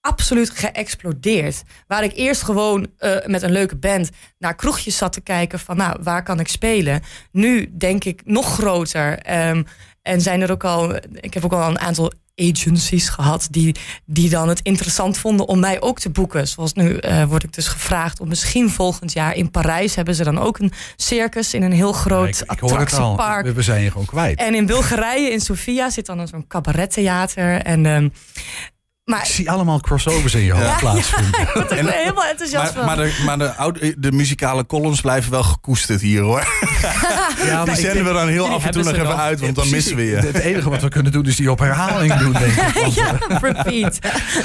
absoluut 0.00 0.50
geëxplodeerd. 0.50 1.62
Waar 1.86 2.04
ik 2.04 2.12
eerst 2.14 2.42
gewoon 2.42 2.86
eh, 2.98 3.26
met 3.26 3.42
een 3.42 3.52
leuke 3.52 3.76
band 3.76 4.10
naar 4.38 4.54
kroegjes 4.54 4.96
zat 4.96 5.12
te 5.12 5.20
kijken 5.20 5.58
van 5.58 5.76
nou, 5.76 5.98
waar 6.02 6.22
kan 6.22 6.40
ik 6.40 6.48
spelen? 6.48 7.02
Nu 7.32 7.76
denk 7.76 8.04
ik 8.04 8.20
nog 8.24 8.54
groter. 8.54 9.18
Ehm, 9.18 9.62
en 10.08 10.20
zijn 10.20 10.40
er 10.40 10.50
ook 10.50 10.64
al, 10.64 10.94
ik 11.12 11.34
heb 11.34 11.44
ook 11.44 11.52
al 11.52 11.68
een 11.68 11.78
aantal 11.78 12.12
agencies 12.36 13.08
gehad 13.08 13.48
die, 13.50 13.74
die 14.04 14.30
dan 14.30 14.48
het 14.48 14.60
interessant 14.62 15.18
vonden 15.18 15.48
om 15.48 15.60
mij 15.60 15.80
ook 15.80 15.98
te 15.98 16.10
boeken. 16.10 16.48
Zoals 16.48 16.72
nu 16.72 16.96
eh, 16.96 17.24
word 17.24 17.42
ik 17.44 17.52
dus 17.52 17.68
gevraagd 17.68 18.20
om 18.20 18.28
misschien 18.28 18.70
volgend 18.70 19.12
jaar 19.12 19.34
in 19.34 19.50
Parijs 19.50 19.94
hebben 19.94 20.14
ze 20.14 20.24
dan 20.24 20.38
ook 20.38 20.58
een 20.58 20.72
circus 20.96 21.54
in 21.54 21.62
een 21.62 21.72
heel 21.72 21.92
groot 21.92 22.42
al. 22.46 22.56
attractiepark. 22.56 23.46
We, 23.46 23.52
we 23.52 23.62
zijn 23.62 23.82
je 23.82 23.90
gewoon 23.90 24.06
kwijt. 24.06 24.38
En 24.38 24.54
in 24.54 24.66
Bulgarije, 24.66 25.30
in 25.30 25.40
Sofia, 25.40 25.90
zit 25.90 26.06
dan 26.06 26.28
zo'n 26.28 26.46
cabarettheater. 26.46 27.62
En, 27.62 27.86
ehm, 27.86 28.08
maar 29.08 29.18
Ik 29.20 29.24
zie 29.26 29.50
allemaal 29.50 29.80
crossovers 29.80 30.34
in 30.34 30.40
je 30.40 30.52
hoofd 30.52 30.66
Ja, 30.66 30.76
plaatsvinden. 30.78 31.40
ik 31.40 31.66
ben 31.68 31.78
er 31.78 31.92
helemaal 31.92 32.24
enthousiast 32.24 32.74
Maar, 32.74 32.84
van. 32.86 32.96
maar, 32.96 32.96
de, 33.06 33.22
maar 33.24 33.38
de, 33.38 33.54
oude, 33.54 33.94
de 33.98 34.12
muzikale 34.12 34.66
columns 34.66 35.00
blijven 35.00 35.30
wel 35.30 35.42
gekoesterd 35.42 36.00
hier 36.00 36.20
hoor. 36.22 36.46
Ja, 37.44 37.64
Die 37.64 37.74
zenden 37.74 38.04
we 38.04 38.12
dan 38.12 38.28
heel 38.28 38.48
af 38.48 38.64
en 38.64 38.70
toe 38.70 38.82
nog 38.82 38.92
even 38.92 39.16
uit, 39.16 39.40
want 39.40 39.54
dan 39.54 39.70
missen 39.70 39.96
we 39.96 40.02
je. 40.04 40.16
Het 40.16 40.34
enige 40.38 40.70
wat 40.70 40.82
we 40.82 40.88
kunnen 40.88 41.12
doen 41.12 41.24
is 41.26 41.36
die 41.36 41.50
op 41.50 41.58
herhaling 41.58 42.14
doen, 42.14 42.32
denk 42.32 42.52
ik. 42.52 42.72
Want, 42.82 42.94
ja, 42.94 43.18
repeat. 43.40 43.98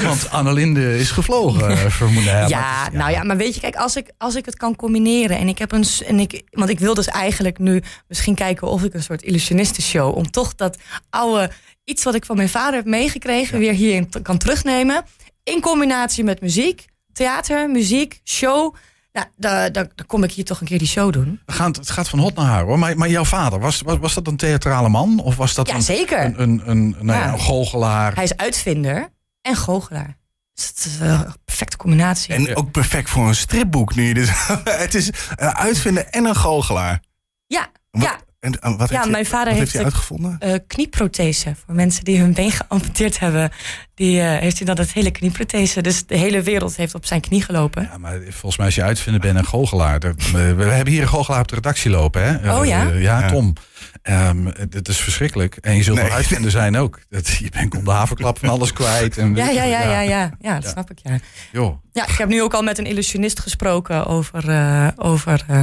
want 0.03 0.29
Annelinde 0.32 0.98
is 1.00 1.12
gevlogen, 1.12 1.70
eh, 1.70 1.77
vermoeden. 1.89 2.48
Ja, 2.48 2.88
is- 2.91 2.98
nou 2.98 3.12
ja, 3.12 3.24
maar 3.24 3.38
weet 3.38 3.53
je, 3.55 3.62
kijk, 3.62 3.75
als 3.75 3.96
ik, 3.96 4.12
als 4.17 4.36
ik 4.36 4.46
het 4.46 4.58
kan 4.58 4.75
combineren 4.75 5.38
en 5.38 5.48
ik 5.48 5.58
heb 5.58 5.72
een. 5.72 5.86
En 6.08 6.20
ik, 6.20 6.41
want 6.51 6.70
ik 6.70 6.79
wil 6.79 6.93
dus 6.93 7.08
eigenlijk 7.08 7.58
nu 7.60 7.82
misschien 8.08 8.36
kijken 8.36 8.67
of 8.67 8.84
ik 8.84 8.93
een 8.93 9.03
soort 9.03 9.22
illusionistenshow. 9.22 10.15
om 10.17 10.32
toch 10.32 10.55
dat 10.55 10.77
oude. 11.10 11.51
Iets 11.83 12.03
wat 12.03 12.15
ik 12.15 12.25
van 12.25 12.35
mijn 12.35 12.49
vader 12.49 12.73
heb 12.75 12.85
meegekregen. 12.85 13.59
weer 13.59 13.73
hierin 13.73 14.09
kan 14.21 14.37
terugnemen. 14.37 15.03
In 15.43 15.61
combinatie 15.61 16.23
met 16.23 16.41
muziek, 16.41 16.85
theater, 17.13 17.69
muziek, 17.69 18.21
show. 18.23 18.75
Nou, 19.13 19.27
dan, 19.35 19.71
dan, 19.71 19.89
dan 19.95 20.05
kom 20.05 20.23
ik 20.23 20.31
hier 20.31 20.45
toch 20.45 20.61
een 20.61 20.67
keer 20.67 20.77
die 20.77 20.87
show 20.87 21.13
doen. 21.13 21.41
We 21.45 21.53
gaan, 21.53 21.71
het 21.71 21.89
gaat 21.91 22.09
van 22.09 22.19
hot 22.19 22.35
naar 22.35 22.45
haar 22.45 22.63
hoor. 22.63 22.79
Maar, 22.79 22.97
maar 22.97 23.09
jouw 23.09 23.23
vader, 23.25 23.59
was, 23.59 23.81
was, 23.81 23.97
was 23.97 24.13
dat 24.13 24.27
een 24.27 24.37
theatrale 24.37 24.89
man? 24.89 25.19
Of 25.19 25.35
was 25.35 25.53
dat 25.53 25.67
Ja, 25.67 25.75
een, 25.75 25.81
zeker. 25.81 26.23
een, 26.23 26.39
een, 26.41 26.61
een, 26.69 26.89
nou 26.89 27.19
ja, 27.19 27.25
Ja. 27.25 27.33
een 27.33 27.39
goochelaar? 27.39 28.13
Hij 28.15 28.23
is 28.23 28.37
uitvinder 28.37 29.09
en 29.41 29.55
goochelaar. 29.55 30.17
Dus 30.53 30.67
het 30.67 30.77
is 30.85 30.99
een 30.99 31.33
perfecte 31.45 31.77
combinatie. 31.77 32.33
En 32.33 32.55
ook 32.55 32.71
perfect 32.71 33.09
voor 33.09 33.27
een 33.27 33.35
stripboek 33.35 33.95
nu. 33.95 34.13
Dus, 34.13 34.29
het 34.63 34.93
is 34.95 35.07
een 35.35 35.53
uitvinder 35.55 36.05
en 36.05 36.25
een 36.25 36.35
goochelaar. 36.35 37.01
ja, 37.47 37.67
Wat, 37.91 38.03
ja. 38.03 38.17
En, 38.43 38.59
en 38.59 38.77
wat 38.77 38.89
Ja, 38.89 38.97
heeft 38.97 39.12
mijn 39.12 39.25
vader 39.25 39.45
wat 39.53 39.57
heeft 39.57 39.59
heeft 39.59 39.73
hij 39.73 39.83
uitgevonden? 39.83 40.35
eh, 40.39 40.53
knieprothese. 40.67 41.55
Voor 41.65 41.75
mensen 41.75 42.03
die 42.03 42.19
hun 42.19 42.33
been 42.33 42.51
geamputeerd 42.51 43.19
hebben. 43.19 43.51
Die 43.95 44.21
eh, 44.21 44.39
heeft 44.39 44.57
hij 44.57 44.65
dan 44.65 44.77
het 44.77 44.93
hele 44.93 45.12
knieprothese. 45.12 45.81
Dus 45.81 46.05
de 46.05 46.17
hele 46.17 46.41
wereld 46.41 46.75
heeft 46.75 46.95
op 46.95 47.05
zijn 47.05 47.21
knie 47.21 47.41
gelopen. 47.41 47.89
Ja, 47.91 47.97
maar 47.97 48.19
volgens 48.29 48.57
mij 48.57 48.65
als 48.65 48.75
je 48.75 48.83
uitvinder 48.83 49.21
bent 49.21 49.38
een 49.38 49.45
goochelaar. 49.45 50.00
Dat- 50.00 50.31
we 50.31 50.53
we 50.53 50.63
hebben 50.63 50.93
hier 50.93 51.01
een 51.01 51.07
goochelaar 51.07 51.39
op 51.41 51.47
de 51.47 51.55
redactie 51.55 51.91
lopen. 51.91 52.21
Hè? 52.41 52.55
Oh, 52.59 52.65
ja? 52.65 52.83
Ja. 52.83 53.29
Tom. 53.29 53.53
Ehm, 54.01 54.45
het 54.69 54.88
is 54.88 54.97
verschrikkelijk. 54.97 55.55
En 55.55 55.75
je 55.75 55.83
zult 55.83 55.97
Nee. 55.97 56.05
wel 56.07 56.15
uitvinder 56.15 56.51
zijn 56.51 56.77
ook. 56.77 57.00
Dat, 57.09 57.27
je 57.27 57.50
bent 57.50 57.75
om 57.75 57.83
de 57.83 57.91
haverklap 57.91 58.39
van 58.39 58.50
alles 58.50 58.73
kwijt. 58.73 59.17
En, 59.17 59.35
Ja, 59.35 59.50
ja, 59.50 59.63
ja, 59.63 59.81
ja, 59.81 60.01
ja. 60.01 60.31
Ja, 60.39 60.53
dat 60.53 60.63
Ja. 60.63 60.69
snap 60.69 60.91
ik, 60.91 60.97
ja. 61.03 61.17
Joh. 61.51 61.77
Ja, 61.91 62.07
ik 62.07 62.17
heb 62.17 62.27
nu 62.29 62.41
ook 62.41 62.53
al 62.53 62.62
met 62.62 62.77
een 62.77 62.85
illusionist 62.85 63.39
gesproken 63.39 64.05
over, 64.05 64.50
eh, 64.50 64.88
over 64.95 65.43
eh, 65.47 65.62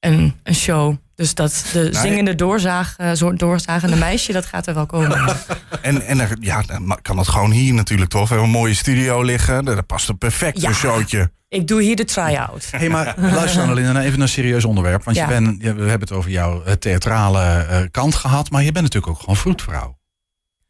een, 0.00 0.34
een 0.42 0.54
show. 0.54 0.94
Dus 1.16 1.34
dat 1.34 1.64
de 1.72 1.78
Nou, 1.92 1.94
zingende 2.06 2.34
doorzaag, 2.34 2.94
eh, 2.96 3.10
doorzagende 3.34 3.96
meisje, 3.96 4.32
dat 4.32 4.46
gaat 4.46 4.66
er 4.66 4.74
wel 4.74 4.86
komen. 4.86 5.36
En, 5.82 6.02
en 6.06 6.20
er- 6.20 6.36
ja, 6.40 6.62
dan 6.62 6.98
kan 7.02 7.16
dat 7.16 7.28
gewoon 7.28 7.50
hier 7.50 7.74
natuurlijk 7.74 8.10
toch. 8.10 8.22
We 8.22 8.34
hebben 8.34 8.44
een 8.46 8.58
mooie 8.58 8.74
studio 8.74 9.22
liggen. 9.22 9.64
Dat 9.64 9.86
past 9.86 10.08
er 10.08 10.16
perfect 10.16 10.60
Ja. 10.60 10.68
een 10.68 10.74
showtje. 10.74 11.30
Ik 11.48 11.68
doe 11.68 11.82
hier 11.82 11.96
de 11.96 12.04
try-out. 12.04 12.68
Hé, 12.70 12.88
maar 12.88 13.14
luister 13.40 13.62
Annelien, 13.62 13.84
nou 13.84 13.98
even 13.98 14.12
naar 14.12 14.20
een 14.20 14.28
serieus 14.28 14.64
onderwerp. 14.64 15.04
Want 15.04 15.16
Ja. 15.16 15.22
je 15.22 15.28
bent, 15.28 15.62
we 15.62 15.66
hebben 15.68 16.00
het 16.00 16.12
over 16.12 16.30
jouw 16.30 16.62
eh, 16.62 16.72
theatrale 16.72 17.40
eh, 17.42 17.80
kant 17.90 18.14
gehad. 18.14 18.50
Maar 18.50 18.62
je 18.62 18.72
bent 18.72 18.84
natuurlijk 18.84 19.12
ook 19.12 19.20
gewoon 19.20 19.36
vroedvrouw. 19.36 19.98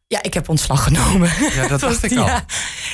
Ja, 0.07 0.19
ik 0.23 0.33
heb 0.33 0.49
ontslag 0.49 0.83
genomen. 0.83 1.29
Ja, 1.55 1.67
dat 1.67 1.79
dacht 1.89 2.03
ik 2.03 2.17
al. 2.17 2.25
Ja, 2.25 2.45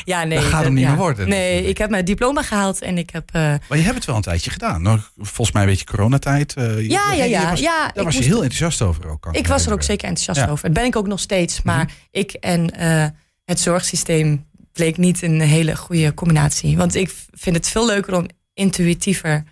ja 0.03 0.23
nee. 0.23 0.37
Dat 0.39 0.47
gaat 0.47 0.63
hem 0.63 0.73
niet 0.73 0.83
ja. 0.83 0.89
meer 0.89 0.97
worden, 0.97 1.27
Nee, 1.29 1.63
ik 1.67 1.77
heb 1.77 1.89
mijn 1.89 2.05
diploma 2.05 2.41
gehaald 2.41 2.81
en 2.81 2.97
ik 2.97 3.09
heb... 3.09 3.29
eh, 3.31 3.41
Maar 3.41 3.77
je 3.77 3.83
hebt 3.83 3.95
het 3.95 4.05
wel 4.05 4.15
een 4.15 4.21
tijdje 4.21 4.49
gedaan. 4.51 4.81
Nou, 4.81 4.99
volgens 5.17 5.51
mij 5.51 5.61
een 5.63 5.69
beetje 5.69 5.85
coronatijd. 5.85 6.53
je- 6.55 6.85
Ja, 6.89 7.11
ja, 7.13 7.23
ja. 7.23 7.49
was, 7.49 7.59
ja 7.59 7.77
Daar 7.79 7.91
ik 7.95 8.03
was 8.03 8.17
je 8.17 8.23
heel 8.23 8.43
enthousiast 8.43 8.81
over 8.81 9.07
ook. 9.09 9.27
Ik 9.31 9.47
was 9.47 9.65
er 9.65 9.73
ook 9.73 9.83
zeker 9.83 10.07
enthousiast 10.07 10.37
Ja. 10.39 10.43
Mhm. 10.43 10.53
over. 10.53 10.65
Dat 10.65 10.73
ben 10.77 10.85
ik 10.85 10.95
ook 10.95 11.07
nog 11.07 11.19
steeds. 11.19 11.61
Maar 11.61 11.91
ik 12.11 12.31
en 12.31 12.71
eh, 12.71 13.05
het 13.45 13.59
zorgsysteem 13.59 14.45
bleek 14.73 14.97
niet 14.97 15.21
een 15.21 15.41
hele 15.41 15.75
goede 15.75 16.13
combinatie. 16.13 16.77
Want 16.77 16.95
ik 16.95 17.13
vind 17.31 17.55
het 17.55 17.67
veel 17.69 17.85
leuker 17.85 18.15
om 18.15 18.25
intuïtiever 18.53 19.43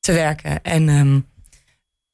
te 0.00 0.12
werken. 0.12 0.62
En 0.62 0.88
ehm, 0.88 1.20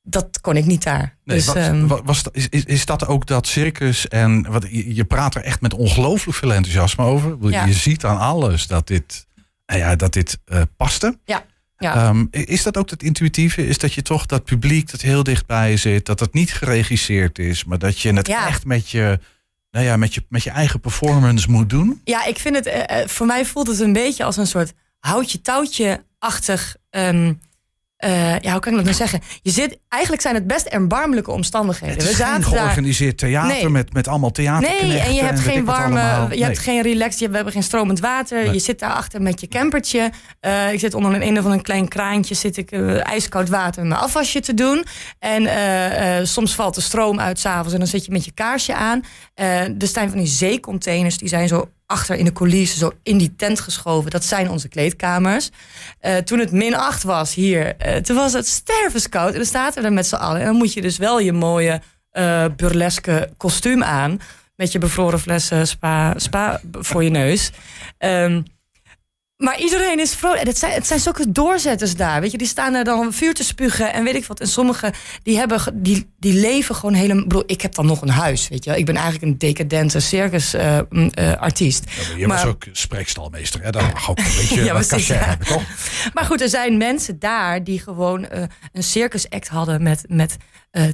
dat 0.06 0.40
kon 0.40 0.56
ik 0.56 0.64
niet 0.64 0.82
daar. 0.82 1.16
Nee, 1.24 1.36
dus, 1.36 1.54
ehm, 1.54 1.86
wa- 1.86 2.02
was, 2.02 2.22
dat- 2.22 2.36
is, 2.36 2.48
is, 2.48 2.64
is 2.64 2.86
dat 2.86 3.06
ook 3.06 3.26
dat 3.26 3.46
circus? 3.46 4.08
En 4.08 4.50
wat, 4.50 4.66
je, 4.70 4.94
je 4.94 5.04
praat 5.04 5.34
er 5.34 5.42
echt 5.42 5.60
met 5.60 5.74
ongelooflijk 5.74 6.38
veel 6.38 6.52
enthousiasme 6.52 7.04
over. 7.04 7.36
Ja. 7.50 7.64
Je 7.64 7.72
ziet 7.72 8.04
aan 8.04 8.18
alles 8.18 8.66
dat 8.66 8.86
dit, 8.86 9.26
nou 9.66 9.80
ja, 9.80 9.96
dat 9.96 10.12
dit 10.12 10.38
eh, 10.44 10.62
paste. 10.76 11.18
ja. 11.24 11.44
Ehm, 11.78 12.24
is 12.30 12.62
dat 12.62 12.76
ook 12.76 12.90
het 12.90 13.02
intuïtieve? 13.02 13.66
Is 13.66 13.78
dat 13.78 13.92
je 13.92 14.02
toch 14.02 14.26
dat 14.26 14.44
publiek 14.44 14.90
dat 14.90 15.00
heel 15.00 15.22
dichtbij 15.22 15.76
zit, 15.76 16.06
dat 16.06 16.20
het 16.20 16.32
niet 16.32 16.52
geregisseerd 16.52 17.38
is, 17.38 17.64
maar 17.64 17.78
dat 17.78 18.00
je 18.00 18.12
het 18.12 18.26
Ja. 18.26 18.46
echt 18.46 18.64
met 18.64 18.90
je, 18.90 19.18
nou 19.70 19.84
ja, 19.86 19.96
met 19.96 20.14
je, 20.14 20.24
met 20.28 20.42
je 20.42 20.50
eigen 20.50 20.80
performance 20.80 21.50
moet 21.50 21.70
doen? 21.70 22.00
ja, 22.04 22.24
ik 22.24 22.38
vind 22.38 22.54
het... 22.56 22.66
eh, 22.66 23.00
eh, 23.02 23.08
voor 23.08 23.26
mij 23.26 23.44
voelt 23.44 23.66
het 23.66 23.80
een 23.80 23.92
beetje 23.92 24.24
als 24.24 24.36
een 24.36 24.46
soort 24.46 24.72
houtje-touwtje-achtig... 24.98 26.76
ehm, 26.90 27.32
eh, 28.04 28.38
ja, 28.40 28.50
hoe 28.52 28.60
kan 28.60 28.70
ik 28.70 28.76
dat 28.76 28.84
nou 28.84 28.96
zeggen? 28.96 29.20
Je 29.42 29.50
zit, 29.50 29.78
eigenlijk 29.88 30.22
zijn 30.22 30.34
het 30.34 30.46
best 30.46 30.66
erbarmelijke 30.66 31.30
omstandigheden. 31.30 31.94
Het 31.96 32.02
is 32.04 32.08
We 32.10 32.14
geen 32.14 32.26
zaten 32.26 32.50
daar 32.50 32.60
georganiseerd 32.60 33.18
theater 33.18 33.52
Nee. 33.54 33.68
met, 33.68 33.92
met 33.92 34.08
allemaal 34.08 34.30
theaterknechten. 34.30 34.88
Nee, 34.88 34.98
en 34.98 35.14
je 35.14 35.22
hebt 35.22 35.40
geen 35.40 35.64
warme, 35.64 36.00
je 36.00 36.26
Nee. 36.28 36.42
hebt 36.44 36.58
geen 36.58 36.82
relax, 36.82 37.18
je, 37.18 37.28
we 37.28 37.34
hebben 37.34 37.52
geen 37.52 37.62
stromend 37.62 38.00
water. 38.00 38.42
Nee. 38.44 38.52
Je 38.52 38.58
zit 38.58 38.78
daarachter 38.78 39.22
met 39.22 39.40
je 39.40 39.48
campertje. 39.48 40.10
Eh, 40.40 40.72
ik 40.72 40.78
zit 40.78 40.94
onder 40.94 41.14
een 41.14 41.22
een 41.26 41.38
of 41.38 41.44
een 41.44 41.62
klein 41.62 41.88
kraantje, 41.88 42.34
zit 42.34 42.56
ik 42.56 42.70
eh, 42.70 43.06
ijskoud 43.06 43.48
water 43.48 43.86
mijn 43.86 44.00
afwasje 44.00 44.40
te 44.40 44.54
doen. 44.54 44.84
En 45.18 45.48
soms 46.26 46.54
valt 46.54 46.74
de 46.74 46.80
stroom 46.80 47.20
uit 47.20 47.38
s'avonds 47.38 47.72
en 47.72 47.78
dan 47.78 47.88
zit 47.88 48.04
je 48.04 48.12
met 48.12 48.24
je 48.24 48.32
kaarsje 48.32 48.74
aan. 48.74 49.02
Er 49.34 49.74
staan 49.78 50.08
van 50.08 50.18
die 50.18 50.26
zeecontainers, 50.26 51.18
die 51.18 51.28
zijn 51.28 51.48
zo 51.48 51.68
achter 51.94 52.16
in 52.16 52.24
de 52.24 52.32
coulissen, 52.32 52.78
zo 52.78 52.92
in 53.02 53.18
die 53.18 53.34
tent 53.36 53.60
geschoven. 53.60 54.10
Dat 54.10 54.24
zijn 54.24 54.50
onze 54.50 54.68
kleedkamers. 54.68 55.50
Eh, 56.00 56.16
toen 56.16 56.38
het 56.38 56.52
min 56.52 56.74
8 56.74 57.02
was 57.02 57.34
hier, 57.34 57.76
eh, 57.76 57.96
toen 57.96 58.16
was 58.16 58.32
het 58.32 58.46
stervenskoud. 58.46 59.30
En 59.30 59.36
dan 59.36 59.44
staat 59.44 59.76
er 59.76 59.92
met 59.92 60.06
z'n 60.06 60.14
allen. 60.14 60.40
En 60.40 60.46
dan 60.46 60.56
moet 60.56 60.72
je 60.72 60.80
dus 60.80 60.96
wel 60.98 61.20
je 61.20 61.32
mooie 61.32 61.80
eh, 62.10 62.44
burleske 62.56 63.30
kostuum 63.36 63.82
aan. 63.82 64.20
Met 64.56 64.72
je 64.72 64.78
bevroren 64.78 65.20
flessen 65.20 65.66
spa, 65.66 66.14
spa 66.16 66.60
voor 66.72 67.04
je 67.04 67.10
neus. 67.10 67.50
Ehm, 67.98 68.42
Maar 69.44 69.60
iedereen 69.60 70.00
is 70.00 70.14
vrolijk. 70.14 70.46
Het 70.46 70.58
zijn, 70.58 70.72
het 70.72 70.86
zijn 70.86 71.00
zulke 71.00 71.32
doorzetters 71.32 71.96
daar. 71.96 72.20
Weet 72.20 72.30
je, 72.30 72.38
die 72.38 72.46
staan 72.46 72.74
er 72.74 72.84
dan 72.84 73.12
vuur 73.12 73.34
te 73.34 73.44
spugen 73.44 73.92
en 73.92 74.04
weet 74.04 74.14
ik 74.14 74.24
wat. 74.24 74.40
En 74.40 74.46
sommigen 74.46 74.92
die 75.22 75.36
hebben, 75.36 75.60
die, 75.74 76.10
die 76.18 76.32
leven 76.32 76.74
gewoon 76.74 76.94
helemaal. 76.94 77.42
Ik 77.46 77.60
heb 77.60 77.74
dan 77.74 77.86
nog 77.86 78.02
een 78.02 78.08
huis, 78.08 78.48
weet 78.48 78.64
je. 78.64 78.76
Ik 78.76 78.86
ben 78.86 78.94
eigenlijk 78.94 79.24
een 79.24 79.38
decadente 79.38 80.00
circus 80.00 80.54
eh, 80.54 80.78
eh. 80.78 80.84
Je 82.16 82.26
was 82.26 82.44
ook 82.44 82.64
spreekstalmeester. 82.72 83.62
Hè? 83.62 83.70
Dat 83.70 83.82
mag 83.92 84.10
ook 84.10 84.18
een 84.18 84.24
beetje 84.24 84.64
Ja, 84.64 84.72
wat 84.72 84.86
precies, 84.86 85.06
cachet 85.06 85.24
ja. 85.24 85.28
hebben, 85.28 85.46
toch? 85.46 85.62
Maar 86.14 86.24
goed, 86.24 86.40
er 86.40 86.48
zijn 86.48 86.76
mensen 86.76 87.18
daar 87.18 87.64
die 87.64 87.80
gewoon 87.80 88.28
eh, 88.28 88.42
een 88.72 88.82
circusact 88.82 89.48
hadden 89.48 89.82
met, 89.82 90.04
met 90.08 90.36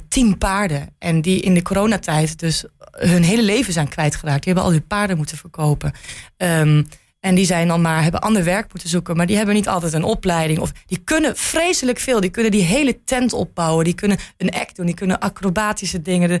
tien 0.07 0.37
paarden. 0.37 0.95
En 0.99 1.21
die 1.21 1.41
in 1.41 1.53
de 1.53 1.61
coronatijd 1.61 2.39
dus 2.39 2.65
hun 2.91 3.23
hele 3.23 3.43
leven 3.43 3.73
zijn 3.73 3.87
kwijtgeraakt. 3.87 4.43
Die 4.43 4.53
hebben 4.53 4.63
al 4.63 4.77
die 4.77 4.87
paarden 4.87 5.17
moeten 5.17 5.37
verkopen. 5.37 5.93
Ehm, 6.37 6.83
en 7.21 7.35
die 7.35 7.45
zijn 7.45 7.67
dan 7.67 7.81
maar, 7.81 8.03
hebben 8.03 8.21
ander 8.21 8.43
werk 8.43 8.69
moeten 8.71 8.89
zoeken. 8.89 9.15
Maar 9.17 9.25
die 9.25 9.35
hebben 9.37 9.55
niet 9.55 9.67
altijd 9.67 9.93
een 9.93 10.03
opleiding. 10.03 10.59
Of 10.59 10.71
die 10.85 10.97
kunnen 11.03 11.35
vreselijk 11.37 11.99
veel. 11.99 12.19
Die 12.19 12.29
kunnen 12.29 12.51
die 12.51 12.63
hele 12.63 13.03
tent 13.03 13.33
opbouwen. 13.33 13.83
Die 13.85 13.93
kunnen 13.93 14.17
een 14.37 14.49
act 14.51 14.75
doen. 14.75 14.85
Die 14.85 14.95
kunnen 14.95 15.19
acrobatische 15.19 16.01
dingen. 16.01 16.29
De- 16.29 16.39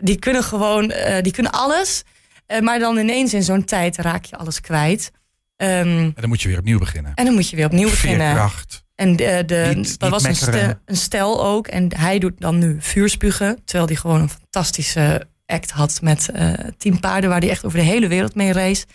Die 0.00 0.18
kunnen 0.18 0.42
gewoon, 0.44 0.90
eh, 0.90 1.22
die 1.22 1.32
kunnen 1.32 1.52
alles. 1.52 2.02
Eh, 2.46 2.60
maar 2.60 2.78
dan 2.78 2.96
ineens 2.98 3.34
in 3.34 3.42
zo'n 3.42 3.64
tijd 3.64 3.96
raak 3.96 4.24
je 4.24 4.36
alles 4.36 4.60
kwijt. 4.60 5.10
Ehm, 5.56 5.70
En 5.88 6.12
dan 6.14 6.28
moet 6.28 6.42
je 6.42 6.48
weer 6.48 6.58
opnieuw 6.58 6.78
beginnen. 6.78 7.12
en 7.14 7.24
dan 7.24 7.34
moet 7.34 7.50
je 7.50 7.56
weer 7.56 7.66
opnieuw 7.66 7.90
beginnen. 7.90 8.26
Veerkracht. 8.26 8.84
En 8.94 9.16
de, 9.16 9.42
de, 9.46 9.70
Niet- 9.74 9.98
dat 9.98 10.00
niet 10.00 10.10
was 10.10 10.24
een, 10.24 10.36
stel, 10.36 10.74
een 10.84 10.96
stel 10.96 11.44
ook. 11.44 11.66
En 11.66 11.96
hij 11.96 12.18
doet 12.18 12.40
dan 12.40 12.58
nu 12.58 12.76
vuurspugen. 12.80 13.58
Terwijl 13.64 13.86
hij 13.86 13.96
gewoon 13.96 14.20
een 14.20 14.30
fantastische 14.30 15.26
act 15.46 15.70
had 15.70 15.98
met 16.02 16.28
eh 16.28 16.52
tien 16.78 17.00
paarden... 17.00 17.30
waar 17.30 17.40
hij 17.40 17.50
echt 17.50 17.64
over 17.64 17.78
de 17.78 17.84
hele 17.84 18.08
wereld 18.08 18.34
mee 18.34 18.52
race. 18.52 18.86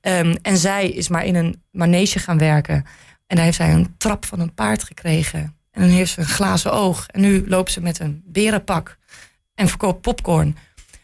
Ehm, 0.00 0.34
en 0.42 0.56
zij 0.56 0.88
is 0.88 1.08
maar 1.08 1.24
in 1.24 1.34
een 1.34 1.62
manege 1.70 2.18
gaan 2.18 2.38
werken. 2.38 2.84
En 3.26 3.36
daar 3.36 3.44
heeft 3.44 3.56
zij 3.56 3.72
een 3.72 3.94
trap 3.98 4.24
van 4.26 4.40
een 4.40 4.54
paard 4.54 4.82
gekregen. 4.84 5.40
En 5.70 5.80
dan 5.80 5.90
heeft 5.90 6.12
ze 6.12 6.20
een 6.20 6.26
glazen 6.26 6.72
oog. 6.72 7.06
En 7.06 7.20
nu 7.20 7.44
loopt 7.48 7.72
ze 7.72 7.80
met 7.80 7.98
een 8.00 8.22
berenpak 8.26 8.98
en 9.54 9.68
verkoopt 9.68 10.00
popcorn. 10.00 10.56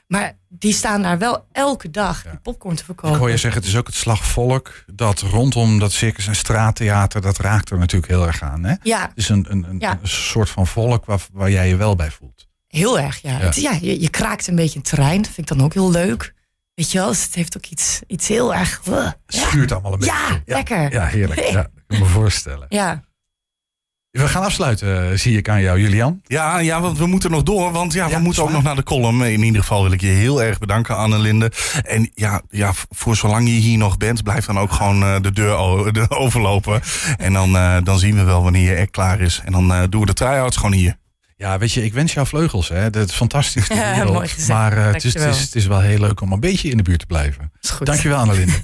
Maar 0.06 0.36
die 0.48 0.72
staan 0.72 1.02
daar 1.02 1.18
wel 1.18 1.46
elke 1.52 1.90
dag 1.90 2.22
die 2.22 2.38
popcorn 2.42 2.74
te 2.74 2.80
Ik 2.80 2.86
verkopen. 2.86 3.18
hoor 3.18 3.30
je 3.30 3.36
zeggen, 3.36 3.60
het 3.60 3.70
is 3.70 3.76
ook 3.76 3.86
het 3.86 3.96
slagvolk. 3.96 4.84
Dat 4.94 5.20
rondom 5.20 5.78
dat 5.78 5.92
circus 5.92 6.26
en 6.26 6.34
straattheater, 6.36 7.20
dat 7.20 7.38
raakt 7.38 7.70
er 7.70 7.78
natuurlijk 7.78 8.12
heel 8.12 8.26
erg 8.26 8.42
aan. 8.42 8.62
Hè? 8.64 8.70
Het 8.70 8.80
Ja, 8.82 9.10
is 9.14 9.28
een, 9.28 9.46
een, 9.48 9.64
een, 9.68 9.76
Ja. 9.78 9.98
een 10.02 10.08
soort 10.08 10.50
van 10.50 10.66
volk 10.66 11.04
waar, 11.04 11.20
waar 11.32 11.50
jij 11.50 11.68
je 11.68 11.76
wel 11.76 11.96
bij 11.96 12.10
voelt. 12.10 12.48
Heel 12.70 12.98
erg, 12.98 13.22
ja. 13.22 13.30
Ja. 13.30 13.36
Het- 13.38 13.60
ja 13.60 13.78
je, 13.80 14.00
je 14.00 14.08
kraakt 14.10 14.46
een 14.46 14.54
beetje 14.54 14.76
een 14.76 14.84
terrein. 14.84 15.22
Dat 15.22 15.30
vind 15.32 15.50
ik 15.50 15.56
dan 15.56 15.64
ook 15.66 15.74
heel 15.74 15.90
leuk. 15.90 16.34
Weet 16.74 16.92
je 16.92 16.98
wel, 16.98 17.08
dus 17.08 17.22
het 17.24 17.34
heeft 17.34 17.56
ook 17.56 17.66
iets, 17.66 18.00
iets 18.06 18.28
heel 18.28 18.54
erg... 18.54 18.80
uh, 18.88 19.04
Het 19.04 19.16
ja. 19.26 19.40
schuurt 19.40 19.72
allemaal 19.72 19.92
een 19.92 20.00
Ja, 20.04 20.28
beetje. 20.28 20.42
lekker. 20.46 20.92
Ja, 20.92 21.04
heerlijk. 21.06 21.40
Ja, 21.40 21.52
dat 21.52 21.70
kan 21.86 21.96
ik 21.96 22.02
me 22.02 22.08
voorstellen. 22.08 22.66
Ja. 22.68 23.02
We 24.10 24.28
gaan 24.28 24.42
afsluiten, 24.42 25.18
zie 25.18 25.36
ik 25.36 25.48
aan 25.48 25.60
jou, 25.62 25.80
Julian. 25.80 26.20
Ja, 26.24 26.58
ja, 26.58 26.80
want 26.80 26.98
we 26.98 27.06
moeten 27.06 27.30
nog 27.30 27.42
door. 27.42 27.72
Want 27.72 27.92
ja, 27.92 28.04
we 28.04 28.10
Ja, 28.10 28.18
moeten 28.18 28.42
ook 28.42 28.50
nog 28.50 28.62
naar 28.62 28.74
de 28.76 28.82
column. 28.82 29.22
In 29.22 29.42
ieder 29.42 29.60
geval 29.60 29.82
wil 29.82 29.92
ik 29.92 30.00
je 30.00 30.06
heel 30.06 30.42
erg 30.42 30.58
bedanken, 30.58 30.96
Annelinde. 30.96 31.52
En 31.82 32.10
ja, 32.14 32.42
ja, 32.48 32.72
voor 32.88 33.16
zolang 33.16 33.48
je 33.48 33.54
hier 33.54 33.78
nog 33.78 33.96
bent, 33.96 34.22
blijf 34.22 34.44
dan 34.46 34.58
ook 34.58 34.72
gewoon 34.72 35.02
eh, 35.02 35.20
de 35.20 35.32
deur 35.32 35.54
overlopen. 36.24 36.80
En 37.16 37.32
dan, 37.32 37.56
eh, 37.56 37.76
dan 37.82 37.98
zien 37.98 38.16
we 38.16 38.22
wel 38.22 38.42
wanneer 38.42 38.70
je 38.70 38.74
echt 38.74 38.90
klaar 38.90 39.20
is. 39.20 39.40
En 39.44 39.52
dan 39.52 39.72
eh, 39.72 39.82
doen 39.88 40.00
we 40.00 40.06
de 40.06 40.12
try-outs 40.12 40.56
gewoon 40.56 40.72
hier. 40.72 40.98
Ja, 41.40 41.58
weet 41.58 41.72
je, 41.72 41.84
ik 41.84 41.92
wens 41.92 42.12
jou 42.12 42.26
vleugels. 42.26 42.68
Hè. 42.68 42.90
Dat 42.90 43.08
is 43.08 43.14
fantastisch. 43.14 43.66
Ja, 43.74 44.04
mooi 44.04 44.28
gezegd. 44.28 44.48
Maar 44.48 44.76
eh, 44.76 44.92
het, 44.92 45.04
is, 45.04 45.14
het, 45.14 45.14
is, 45.14 45.20
Dankjewel. 45.22 45.40
het 45.44 45.54
is 45.54 45.66
wel 45.66 45.80
heel 45.80 45.98
leuk 45.98 46.20
om 46.20 46.32
een 46.32 46.40
beetje 46.40 46.68
in 46.68 46.76
de 46.76 46.82
buurt 46.82 46.98
te 46.98 47.06
blijven. 47.06 47.52
Is 47.60 47.70
goed. 47.70 47.86
Dankjewel, 47.86 48.18
Annelinde. 48.18 48.52